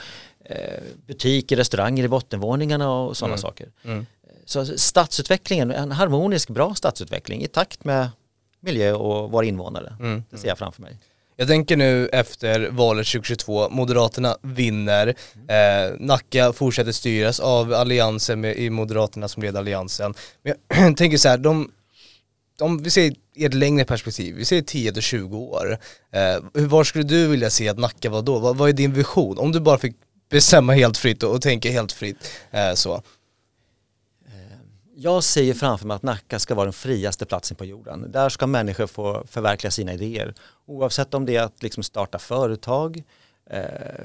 Eh, 0.45 0.83
butiker, 1.07 1.55
restauranger 1.55 2.03
i 2.03 2.07
bottenvåningarna 2.07 2.91
och 2.91 3.17
sådana 3.17 3.33
mm. 3.33 3.41
saker. 3.41 3.71
Mm. 3.83 4.05
Så 4.45 4.77
stadsutvecklingen, 4.77 5.71
en 5.71 5.91
harmonisk 5.91 6.49
bra 6.49 6.75
stadsutveckling 6.75 7.43
i 7.43 7.47
takt 7.47 7.83
med 7.83 8.09
miljö 8.59 8.93
och 8.93 9.31
våra 9.31 9.45
invånare. 9.45 9.93
Mm. 9.99 10.23
Det 10.29 10.37
ser 10.37 10.47
jag 10.47 10.57
framför 10.57 10.81
mig. 10.81 10.97
Jag 11.35 11.47
tänker 11.47 11.77
nu 11.77 12.07
efter 12.07 12.69
valet 12.69 13.07
2022, 13.07 13.69
Moderaterna 13.69 14.37
vinner, 14.41 15.07
eh, 15.47 15.95
Nacka 15.99 16.53
fortsätter 16.53 16.91
styras 16.91 17.39
av 17.39 17.73
alliansen 17.73 18.41
med, 18.41 18.57
i 18.57 18.69
Moderaterna 18.69 19.27
som 19.27 19.43
leder 19.43 19.59
alliansen. 19.59 20.13
Men 20.43 20.53
jag 20.77 20.97
tänker 20.97 21.17
så 21.17 21.29
här, 21.29 21.37
de, 21.37 21.71
om 22.59 22.83
vi 22.83 22.89
ser 22.89 23.13
i 23.35 23.45
ett 23.45 23.53
längre 23.53 23.85
perspektiv, 23.85 24.35
vi 24.35 24.45
ser 24.45 24.61
10 24.61 25.01
20 25.01 25.37
år, 25.37 25.77
eh, 26.11 26.67
var 26.67 26.83
skulle 26.83 27.03
du 27.03 27.27
vilja 27.27 27.49
se 27.49 27.69
att 27.69 27.79
Nacka 27.79 28.09
var 28.09 28.21
då? 28.21 28.39
Vad, 28.39 28.57
vad 28.57 28.69
är 28.69 28.73
din 28.73 28.93
vision? 28.93 29.37
Om 29.37 29.51
du 29.51 29.59
bara 29.59 29.77
fick 29.77 29.95
bestämma 30.29 30.73
helt 30.73 30.97
fritt 30.97 31.23
och, 31.23 31.31
och 31.31 31.41
tänka 31.41 31.71
helt 31.71 31.91
fritt. 31.91 32.31
Eh, 32.51 32.73
så. 32.73 33.01
Jag 35.03 35.23
ser 35.23 35.53
framför 35.53 35.87
mig 35.87 35.95
att 35.95 36.03
Nacka 36.03 36.39
ska 36.39 36.55
vara 36.55 36.65
den 36.65 36.73
friaste 36.73 37.25
platsen 37.25 37.57
på 37.57 37.65
jorden. 37.65 38.11
Där 38.11 38.29
ska 38.29 38.47
människor 38.47 38.87
få 38.87 39.23
förverkliga 39.27 39.71
sina 39.71 39.93
idéer. 39.93 40.33
Oavsett 40.65 41.13
om 41.13 41.25
det 41.25 41.35
är 41.35 41.43
att 41.43 41.63
liksom 41.63 41.83
starta 41.83 42.19
företag, 42.19 43.03
eh, 43.49 43.61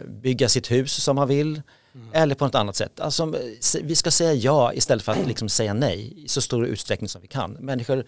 bygga 0.09 0.49
sitt 0.49 0.71
hus 0.71 1.03
som 1.03 1.17
man 1.17 1.29
vill 1.29 1.63
mm. 1.95 2.09
eller 2.13 2.35
på 2.35 2.45
något 2.45 2.55
annat 2.55 2.77
sätt. 2.77 3.01
Alltså, 3.01 3.35
vi 3.83 3.97
ska 3.97 4.11
säga 4.11 4.33
ja 4.33 4.73
istället 4.73 5.05
för 5.05 5.13
att 5.13 5.27
liksom 5.27 5.49
säga 5.49 5.75
nej 5.75 6.25
i 6.25 6.29
så 6.29 6.41
stor 6.41 6.67
utsträckning 6.67 7.09
som 7.09 7.23
vi 7.23 7.29
kan. 7.29 7.53
Människor, 7.53 8.05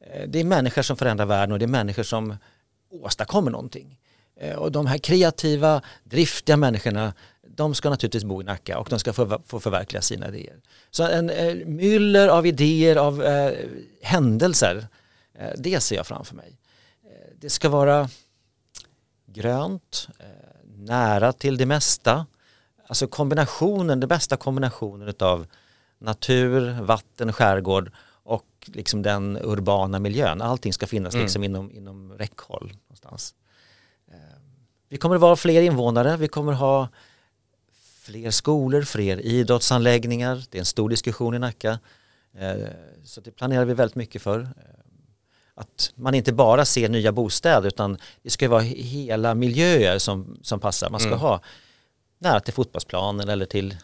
eh, 0.00 0.28
det 0.28 0.40
är 0.40 0.44
människor 0.44 0.82
som 0.82 0.96
förändrar 0.96 1.26
världen 1.26 1.52
och 1.52 1.58
det 1.58 1.64
är 1.64 1.68
människor 1.68 2.02
som 2.02 2.36
åstadkommer 2.90 3.50
någonting. 3.50 3.98
Eh, 4.40 4.56
och 4.56 4.72
de 4.72 4.86
här 4.86 4.98
kreativa, 4.98 5.82
driftiga 6.04 6.56
människorna 6.56 7.12
de 7.58 7.74
ska 7.74 7.90
naturligtvis 7.90 8.24
bo 8.24 8.40
i 8.40 8.44
Nacka 8.44 8.78
och 8.78 8.86
de 8.90 8.98
ska 8.98 9.12
få, 9.12 9.40
få 9.46 9.60
förverkliga 9.60 10.02
sina 10.02 10.28
idéer. 10.28 10.60
Så 10.90 11.02
en 11.02 11.30
eh, 11.30 11.54
myller 11.66 12.28
av 12.28 12.46
idéer, 12.46 12.96
av 12.96 13.22
eh, 13.22 13.52
händelser, 14.02 14.86
eh, 15.34 15.50
det 15.56 15.80
ser 15.80 15.96
jag 15.96 16.06
framför 16.06 16.34
mig. 16.34 16.58
Eh, 17.04 17.32
det 17.40 17.50
ska 17.50 17.68
vara 17.68 18.08
grönt, 19.26 20.08
eh, 20.18 20.26
nära 20.76 21.32
till 21.32 21.56
det 21.56 21.66
mesta. 21.66 22.26
Alltså 22.86 23.06
kombinationen, 23.06 24.00
den 24.00 24.08
bästa 24.08 24.36
kombinationen 24.36 25.14
av 25.20 25.46
natur, 25.98 26.82
vatten, 26.82 27.32
skärgård 27.32 27.90
och 28.08 28.46
liksom 28.66 29.02
den 29.02 29.38
urbana 29.42 29.98
miljön. 29.98 30.42
Allting 30.42 30.72
ska 30.72 30.86
finnas 30.86 31.14
mm. 31.14 31.24
liksom 31.24 31.44
inom, 31.44 31.72
inom 31.72 32.12
räckhåll 32.12 32.72
någonstans. 32.82 33.34
Eh, 34.10 34.38
vi 34.88 34.96
kommer 34.96 35.14
att 35.14 35.20
vara 35.20 35.36
fler 35.36 35.62
invånare, 35.62 36.16
vi 36.16 36.28
kommer 36.28 36.52
att 36.52 36.58
ha 36.58 36.88
fler 38.08 38.30
skolor, 38.30 38.82
fler 38.82 39.20
idrottsanläggningar. 39.20 40.44
Det 40.50 40.58
är 40.58 40.60
en 40.60 40.66
stor 40.66 40.88
diskussion 40.88 41.34
i 41.34 41.38
Nacka. 41.38 41.78
Eh, 42.38 42.56
så 43.04 43.20
det 43.20 43.30
planerar 43.30 43.64
vi 43.64 43.74
väldigt 43.74 43.96
mycket 43.96 44.22
för. 44.22 44.40
Eh, 44.40 44.46
att 45.54 45.92
man 45.94 46.14
inte 46.14 46.32
bara 46.32 46.64
ser 46.64 46.88
nya 46.88 47.12
bostäder 47.12 47.68
utan 47.68 47.98
det 48.22 48.30
ska 48.30 48.48
vara 48.48 48.62
hela 48.62 49.34
miljöer 49.34 49.98
som, 49.98 50.38
som 50.42 50.60
passar. 50.60 50.90
Man 50.90 51.00
ska 51.00 51.08
mm. 51.08 51.20
ha 51.20 51.40
nära 52.18 52.40
till 52.40 52.54
fotbollsplanen 52.54 53.28
eller 53.28 53.46
till 53.46 53.76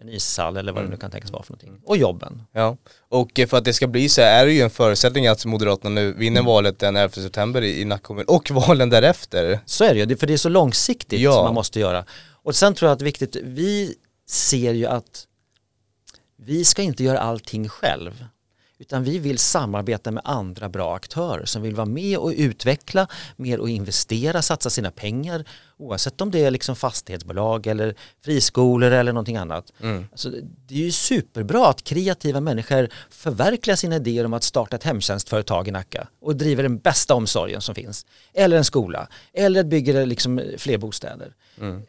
en 0.00 0.08
ishall 0.08 0.56
eller 0.56 0.72
vad 0.72 0.80
mm. 0.80 0.90
det 0.90 0.96
nu 0.96 1.00
kan 1.00 1.10
tänkas 1.10 1.32
vara 1.32 1.42
för 1.42 1.52
någonting. 1.52 1.80
Och 1.84 1.96
jobben. 1.96 2.42
Ja, 2.52 2.76
och 3.08 3.40
för 3.48 3.56
att 3.56 3.64
det 3.64 3.72
ska 3.72 3.86
bli 3.86 4.08
så 4.08 4.20
är 4.20 4.46
det 4.46 4.52
ju 4.52 4.60
en 4.60 4.70
förutsättning 4.70 5.26
att 5.26 5.44
Moderaterna 5.44 5.90
nu 5.94 6.12
vinner 6.12 6.40
mm. 6.40 6.46
valet 6.46 6.78
den 6.78 6.96
11 6.96 7.12
september 7.12 7.62
i, 7.62 7.80
i 7.80 7.84
Nacka 7.84 8.02
kommun 8.02 8.24
och 8.28 8.50
valen 8.50 8.90
därefter. 8.90 9.60
Så 9.66 9.84
är 9.84 9.94
det 9.94 10.00
ju, 10.00 10.16
för 10.16 10.26
det 10.26 10.32
är 10.32 10.36
så 10.36 10.48
långsiktigt 10.48 11.20
ja. 11.20 11.32
som 11.32 11.44
man 11.44 11.54
måste 11.54 11.80
göra. 11.80 12.04
Och 12.44 12.56
sen 12.56 12.74
tror 12.74 12.88
jag 12.88 12.92
att 12.92 12.98
det 12.98 13.02
är 13.02 13.04
viktigt, 13.04 13.36
vi 13.42 13.94
ser 14.26 14.72
ju 14.72 14.86
att 14.86 15.26
vi 16.36 16.64
ska 16.64 16.82
inte 16.82 17.04
göra 17.04 17.18
allting 17.18 17.68
själv 17.68 18.24
utan 18.78 19.04
vi 19.04 19.18
vill 19.18 19.38
samarbeta 19.38 20.10
med 20.10 20.22
andra 20.24 20.68
bra 20.68 20.96
aktörer 20.96 21.44
som 21.44 21.62
vill 21.62 21.74
vara 21.74 21.86
med 21.86 22.18
och 22.18 22.32
utveckla 22.36 23.06
mer 23.36 23.60
och 23.60 23.68
investera, 23.68 24.42
satsa 24.42 24.70
sina 24.70 24.90
pengar 24.90 25.44
oavsett 25.76 26.20
om 26.20 26.30
det 26.30 26.44
är 26.44 26.50
liksom 26.50 26.76
fastighetsbolag 26.76 27.66
eller 27.66 27.94
friskolor 28.24 28.90
eller 28.90 29.12
någonting 29.12 29.36
annat. 29.36 29.72
Mm. 29.80 30.06
Alltså, 30.12 30.30
det 30.66 30.74
är 30.74 30.78
ju 30.78 30.92
superbra 30.92 31.68
att 31.68 31.84
kreativa 31.84 32.40
människor 32.40 32.88
förverkligar 33.10 33.76
sina 33.76 33.96
idéer 33.96 34.24
om 34.24 34.34
att 34.34 34.42
starta 34.42 34.76
ett 34.76 34.84
hemtjänstföretag 34.84 35.68
i 35.68 35.70
Nacka 35.70 36.08
och 36.20 36.36
driver 36.36 36.62
den 36.62 36.78
bästa 36.78 37.14
omsorgen 37.14 37.60
som 37.60 37.74
finns. 37.74 38.06
Eller 38.32 38.56
en 38.56 38.64
skola, 38.64 39.08
eller 39.32 39.64
bygger 39.64 40.06
liksom 40.06 40.42
fler 40.58 40.78
bostäder. 40.78 41.34
Mm 41.60 41.82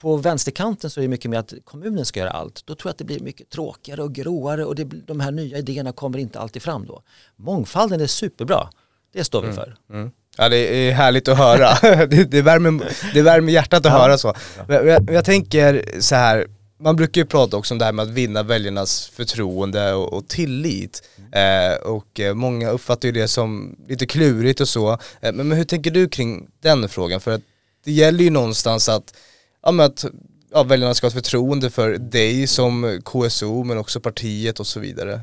på 0.00 0.16
vänsterkanten 0.16 0.90
så 0.90 1.00
är 1.00 1.02
det 1.02 1.08
mycket 1.08 1.30
mer 1.30 1.38
att 1.38 1.52
kommunen 1.64 2.06
ska 2.06 2.20
göra 2.20 2.30
allt. 2.30 2.62
Då 2.66 2.74
tror 2.74 2.88
jag 2.88 2.92
att 2.92 2.98
det 2.98 3.04
blir 3.04 3.20
mycket 3.20 3.50
tråkigare 3.50 4.02
och 4.02 4.12
gråare 4.12 4.64
och 4.64 4.74
det, 4.74 4.84
de 4.84 5.20
här 5.20 5.30
nya 5.30 5.58
idéerna 5.58 5.92
kommer 5.92 6.18
inte 6.18 6.40
alltid 6.40 6.62
fram 6.62 6.86
då. 6.86 7.02
Mångfalden 7.36 8.00
är 8.00 8.06
superbra. 8.06 8.68
Det 9.12 9.24
står 9.24 9.40
vi 9.40 9.48
mm. 9.48 9.56
för. 9.56 9.76
Mm. 9.90 10.10
Ja 10.36 10.48
det 10.48 10.56
är 10.56 10.92
härligt 10.92 11.28
att 11.28 11.38
höra. 11.38 11.68
det, 12.06 12.24
det, 12.24 12.42
värmer, 12.42 12.92
det 13.14 13.22
värmer 13.22 13.52
hjärtat 13.52 13.86
att 13.86 13.92
ja. 13.92 13.98
höra 13.98 14.18
så. 14.18 14.34
Jag, 14.68 14.86
jag, 14.86 15.10
jag, 15.10 15.24
tänker 15.24 16.00
så 16.00 16.14
här, 16.14 16.46
man 16.80 16.96
brukar 16.96 17.20
ju 17.20 17.26
prata 17.26 17.56
också 17.56 17.74
om 17.74 17.78
det 17.78 17.84
här 17.84 17.92
med 17.92 18.02
att 18.02 18.08
vinna 18.08 18.42
väljarnas 18.42 19.08
förtroende 19.08 19.92
och, 19.92 20.12
och 20.12 20.28
tillit. 20.28 21.02
Eh, 21.32 21.88
och 21.88 22.20
eh, 22.20 22.34
många 22.34 22.70
uppfattar 22.70 23.08
ju 23.08 23.12
det 23.12 23.28
som 23.28 23.76
lite 23.88 24.06
klurigt 24.06 24.60
och 24.60 24.68
så. 24.68 24.92
Eh, 24.92 25.32
men, 25.32 25.48
men 25.48 25.58
hur 25.58 25.64
tänker 25.64 25.90
du 25.90 26.08
kring 26.08 26.48
den 26.62 26.88
frågan? 26.88 27.20
För 27.20 27.30
att 27.30 27.42
det 27.84 27.92
gäller 27.92 28.24
ju 28.24 28.30
någonstans 28.30 28.88
att, 28.88 29.14
ja, 29.62 29.72
men 29.72 29.86
att 29.86 30.04
ja, 30.50 30.62
väljarna 30.62 30.94
ska 30.94 31.04
ha 31.04 31.08
ett 31.08 31.14
förtroende 31.14 31.70
för 31.70 31.98
dig 31.98 32.46
som 32.46 33.00
KSO 33.04 33.64
men 33.64 33.78
också 33.78 34.00
partiet 34.00 34.60
och 34.60 34.66
så 34.66 34.80
vidare. 34.80 35.20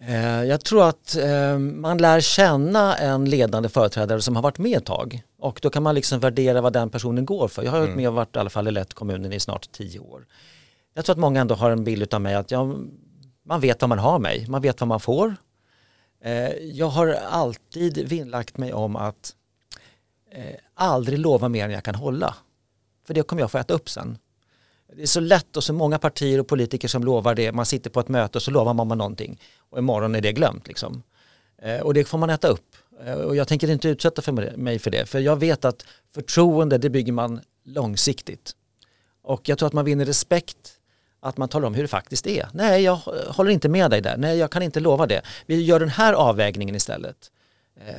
Eh, 0.00 0.44
jag 0.44 0.64
tror 0.64 0.88
att 0.88 1.16
eh, 1.16 1.58
man 1.58 1.98
lär 1.98 2.20
känna 2.20 2.96
en 2.96 3.24
ledande 3.24 3.68
företrädare 3.68 4.22
som 4.22 4.36
har 4.36 4.42
varit 4.42 4.58
med 4.58 4.78
ett 4.78 4.84
tag 4.84 5.22
och 5.38 5.58
då 5.62 5.70
kan 5.70 5.82
man 5.82 5.94
liksom 5.94 6.20
värdera 6.20 6.60
vad 6.60 6.72
den 6.72 6.90
personen 6.90 7.26
går 7.26 7.48
för. 7.48 7.62
Jag 7.62 7.70
har 7.70 7.78
varit 7.78 7.88
mm. 7.88 7.96
med 7.96 8.08
och 8.08 8.14
varit 8.14 8.36
i 8.36 8.38
alla 8.38 8.50
fall 8.50 8.68
i 8.68 8.70
lett 8.70 8.94
kommunen 8.94 9.32
i 9.32 9.40
snart 9.40 9.72
tio 9.72 9.98
år. 9.98 10.26
Jag 10.94 11.04
tror 11.04 11.14
att 11.14 11.20
många 11.20 11.40
ändå 11.40 11.54
har 11.54 11.70
en 11.70 11.84
bild 11.84 12.14
av 12.14 12.20
mig 12.20 12.34
att 12.34 12.50
jag, 12.50 12.88
man 13.44 13.60
vet 13.60 13.82
vad 13.82 13.88
man 13.88 13.98
har 13.98 14.18
mig, 14.18 14.46
man 14.48 14.62
vet 14.62 14.80
vad 14.80 14.88
man 14.88 15.00
får. 15.00 15.36
Eh, 16.24 16.50
jag 16.56 16.88
har 16.88 17.18
alltid 17.30 18.08
vinnlagt 18.08 18.58
mig 18.58 18.72
om 18.72 18.96
att 18.96 19.32
aldrig 20.74 21.18
lova 21.18 21.48
mer 21.48 21.64
än 21.64 21.70
jag 21.70 21.84
kan 21.84 21.94
hålla. 21.94 22.34
För 23.06 23.14
det 23.14 23.22
kommer 23.22 23.42
jag 23.42 23.50
få 23.50 23.58
äta 23.58 23.74
upp 23.74 23.88
sen. 23.88 24.18
Det 24.96 25.02
är 25.02 25.06
så 25.06 25.20
lätt 25.20 25.56
och 25.56 25.64
så 25.64 25.72
många 25.72 25.98
partier 25.98 26.40
och 26.40 26.48
politiker 26.48 26.88
som 26.88 27.04
lovar 27.04 27.34
det. 27.34 27.52
Man 27.52 27.66
sitter 27.66 27.90
på 27.90 28.00
ett 28.00 28.08
möte 28.08 28.38
och 28.38 28.42
så 28.42 28.50
lovar 28.50 28.74
man 28.74 28.98
någonting 28.98 29.40
och 29.58 29.78
imorgon 29.78 30.14
är 30.14 30.20
det 30.20 30.32
glömt. 30.32 30.68
Liksom. 30.68 31.02
Eh, 31.62 31.80
och 31.80 31.94
det 31.94 32.04
får 32.04 32.18
man 32.18 32.30
äta 32.30 32.48
upp. 32.48 32.76
Eh, 33.04 33.14
och 33.14 33.36
jag 33.36 33.48
tänker 33.48 33.70
inte 33.70 33.88
utsätta 33.88 34.22
för 34.22 34.56
mig 34.56 34.78
för 34.78 34.90
det. 34.90 35.06
För 35.06 35.18
jag 35.18 35.36
vet 35.36 35.64
att 35.64 35.86
förtroende 36.14 36.78
det 36.78 36.90
bygger 36.90 37.12
man 37.12 37.40
långsiktigt. 37.64 38.52
Och 39.22 39.48
jag 39.48 39.58
tror 39.58 39.66
att 39.66 39.72
man 39.72 39.84
vinner 39.84 40.04
respekt 40.04 40.72
att 41.20 41.36
man 41.36 41.48
talar 41.48 41.66
om 41.66 41.74
hur 41.74 41.82
det 41.82 41.88
faktiskt 41.88 42.26
är. 42.26 42.48
Nej, 42.52 42.82
jag 42.82 42.96
håller 43.28 43.50
inte 43.50 43.68
med 43.68 43.90
dig 43.90 44.00
där. 44.00 44.16
Nej, 44.16 44.38
jag 44.38 44.50
kan 44.50 44.62
inte 44.62 44.80
lova 44.80 45.06
det. 45.06 45.22
Vi 45.46 45.62
gör 45.62 45.80
den 45.80 45.88
här 45.88 46.12
avvägningen 46.12 46.74
istället. 46.74 47.30
Eh, 47.80 47.94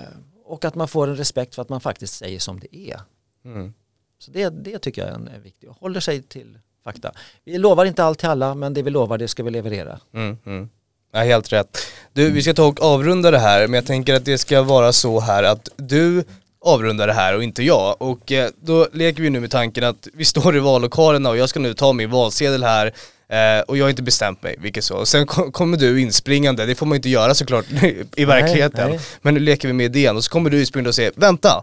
och 0.46 0.66
att 0.66 0.76
man 0.76 0.88
får 0.88 1.08
en 1.08 1.16
respekt 1.16 1.56
för 1.56 1.62
att 1.62 1.70
man 1.70 1.82
faktiskt 1.82 2.14
säger 2.14 2.40
som 2.40 2.60
det 2.60 2.78
är. 2.78 3.02
Mm. 3.46 3.74
Så 4.20 4.32
det, 4.32 4.50
det 4.50 4.80
tycker 4.80 5.02
jag 5.06 5.10
är 5.36 5.40
viktigt. 5.40 5.70
Håller 5.80 6.00
sig 6.00 6.22
till 6.22 6.58
fakta. 6.84 7.12
Vi 7.46 7.58
lovar 7.58 7.86
inte 7.86 8.04
allt 8.04 8.20
till 8.20 8.30
alla, 8.30 8.56
men 8.56 8.74
det 8.74 8.82
vi 8.82 8.90
lovar 8.90 9.18
det 9.18 9.28
ska 9.28 9.44
vi 9.44 9.52
leverera. 9.52 10.00
Mm, 10.14 10.38
mm. 10.46 10.70
Ja, 11.12 11.20
helt 11.20 11.54
rätt. 11.54 11.78
Du, 12.14 12.32
vi 12.32 12.42
ska 12.42 12.54
ta 12.54 12.66
och 12.66 12.82
avrunda 12.82 13.32
det 13.32 13.40
här, 13.40 13.68
men 13.68 13.74
jag 13.74 13.86
tänker 13.86 14.14
att 14.14 14.26
det 14.26 14.38
ska 14.38 14.62
vara 14.62 14.94
så 14.94 15.20
här 15.20 15.44
att 15.44 15.70
du 15.76 16.24
avrundar 16.62 17.08
det 17.08 17.14
här 17.14 17.36
och 17.36 17.44
inte 17.44 17.64
jag. 17.64 18.02
Och 18.02 18.32
eh, 18.32 18.50
då 18.62 18.88
leker 18.94 19.22
vi 19.22 19.30
nu 19.30 19.40
med 19.40 19.52
tanken 19.52 19.84
att 19.84 20.08
vi 20.14 20.26
står 20.26 20.58
i 20.58 20.60
vallokalerna 20.60 21.30
och 21.30 21.38
jag 21.38 21.50
ska 21.50 21.60
nu 21.60 21.74
ta 21.74 21.94
min 21.94 22.10
valsedel 22.10 22.64
här 22.64 22.94
eh, 23.30 23.62
och 23.68 23.78
jag 23.78 23.86
har 23.86 23.90
inte 23.90 24.04
bestämt 24.04 24.44
mig, 24.44 24.56
vilket 24.60 24.84
så. 24.84 24.96
Och 24.96 25.08
sen 25.08 25.28
kommer 25.28 25.78
du 25.78 26.02
inspringande, 26.02 26.66
det 26.66 26.76
får 26.76 26.86
man 26.86 26.96
inte 26.96 27.10
göra 27.10 27.36
såklart 27.36 27.66
i 28.16 28.26
verkligheten. 28.26 28.90
Nej, 28.90 28.98
nej. 28.98 29.08
Men 29.22 29.34
nu 29.34 29.40
leker 29.40 29.68
vi 29.68 29.74
med 29.74 29.86
idén 29.86 30.16
och 30.18 30.24
så 30.24 30.32
kommer 30.32 30.50
du 30.50 30.60
inspringande 30.60 30.90
och 30.90 30.96
säger, 30.96 31.12
vänta! 31.16 31.62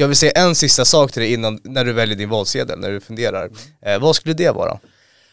Jag 0.00 0.08
vill 0.08 0.16
säga 0.16 0.32
en 0.32 0.54
sista 0.54 0.84
sak 0.84 1.12
till 1.12 1.22
dig 1.22 1.32
innan, 1.32 1.60
när 1.64 1.84
du 1.84 1.92
väljer 1.92 2.16
din 2.16 2.28
valsedel, 2.28 2.78
när 2.78 2.90
du 2.90 3.00
funderar. 3.00 3.50
Eh, 3.80 4.00
vad 4.00 4.16
skulle 4.16 4.34
det 4.34 4.50
vara? 4.50 4.80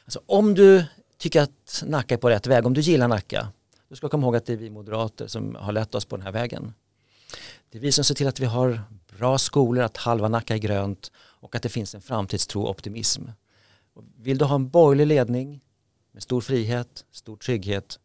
Alltså, 0.06 0.22
om 0.26 0.54
du 0.54 0.86
tycker 1.18 1.42
att 1.42 1.84
Nacka 1.86 2.14
är 2.14 2.18
på 2.18 2.30
rätt 2.30 2.48
väg, 2.48 2.66
om 2.66 2.74
du 2.74 2.82
gillar 2.82 3.08
Nacka, 3.08 3.48
då 3.90 3.96
ska 3.96 4.08
du 4.08 4.12
komma 4.12 4.28
ihåg 4.28 4.36
att 4.36 4.46
det 4.46 4.54
är 4.54 4.58
vi 4.58 4.70
moderater 4.70 5.28
som 5.28 5.56
har 5.56 5.72
lett 5.72 5.96
oss 5.96 6.06
på 6.06 6.18
den 6.18 6.26
här 6.26 6.32
vägen. 6.32 6.74
Det 7.72 7.78
är 7.78 7.82
vi 7.82 7.92
som 7.92 8.04
ser 8.04 8.16
till 8.16 8.28
att 8.28 8.40
vi 8.40 8.46
har 8.46 8.82
bra 9.18 9.38
skolor, 9.38 9.84
att 9.84 9.98
halva 9.98 10.28
Nacka 10.28 10.54
är 10.54 10.58
grönt 10.58 11.12
och 11.18 11.56
att 11.56 11.64
det 11.64 11.70
finns 11.70 11.96
en 11.96 12.02
framtidstro 12.02 12.62
och 12.62 12.70
optimism. 12.70 13.24
Vill 14.18 14.38
du 14.38 14.46
ha 14.46 14.56
en 14.56 14.70
borgerlig 14.70 15.08
ledning 15.08 15.62
med 16.12 16.24
stor 16.24 16.42
frihet, 16.42 17.06
stor 17.12 17.38
trygghet, 17.38 18.00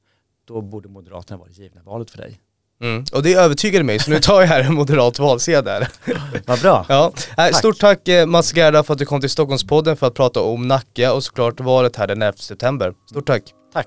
då 0.45 0.61
borde 0.61 0.89
Moderaterna 0.89 1.39
vara 1.39 1.49
det 1.49 1.63
givna 1.63 1.83
valet 1.83 2.11
för 2.11 2.19
dig. 2.19 2.41
Mm. 2.83 3.05
Och 3.13 3.23
det 3.23 3.35
övertygade 3.35 3.85
mig, 3.85 3.99
så 3.99 4.11
nu 4.11 4.21
tar 4.21 4.41
jag 4.41 4.49
här 4.49 4.61
en 4.61 4.75
moderat 4.75 5.19
valsedel. 5.19 5.87
Vad 6.47 6.61
bra. 6.61 6.87
Ja. 6.89 7.13
Tack. 7.37 7.57
Stort 7.57 7.79
tack 7.79 8.09
eh, 8.09 8.27
Mats 8.27 8.57
Gerda 8.57 8.83
för 8.83 8.93
att 8.93 8.99
du 8.99 9.07
kom 9.07 9.21
till 9.21 9.31
Stockholmspodden 9.31 9.97
för 9.97 10.07
att 10.07 10.15
prata 10.15 10.41
om 10.41 10.69
Nacka 10.69 11.13
och 11.13 11.25
såklart 11.25 11.61
valet 11.61 11.97
här 11.97 12.07
den 12.07 12.23
11 12.23 12.37
september. 12.37 12.93
Stort 13.11 13.27
tack. 13.27 13.43
Tack. 13.73 13.87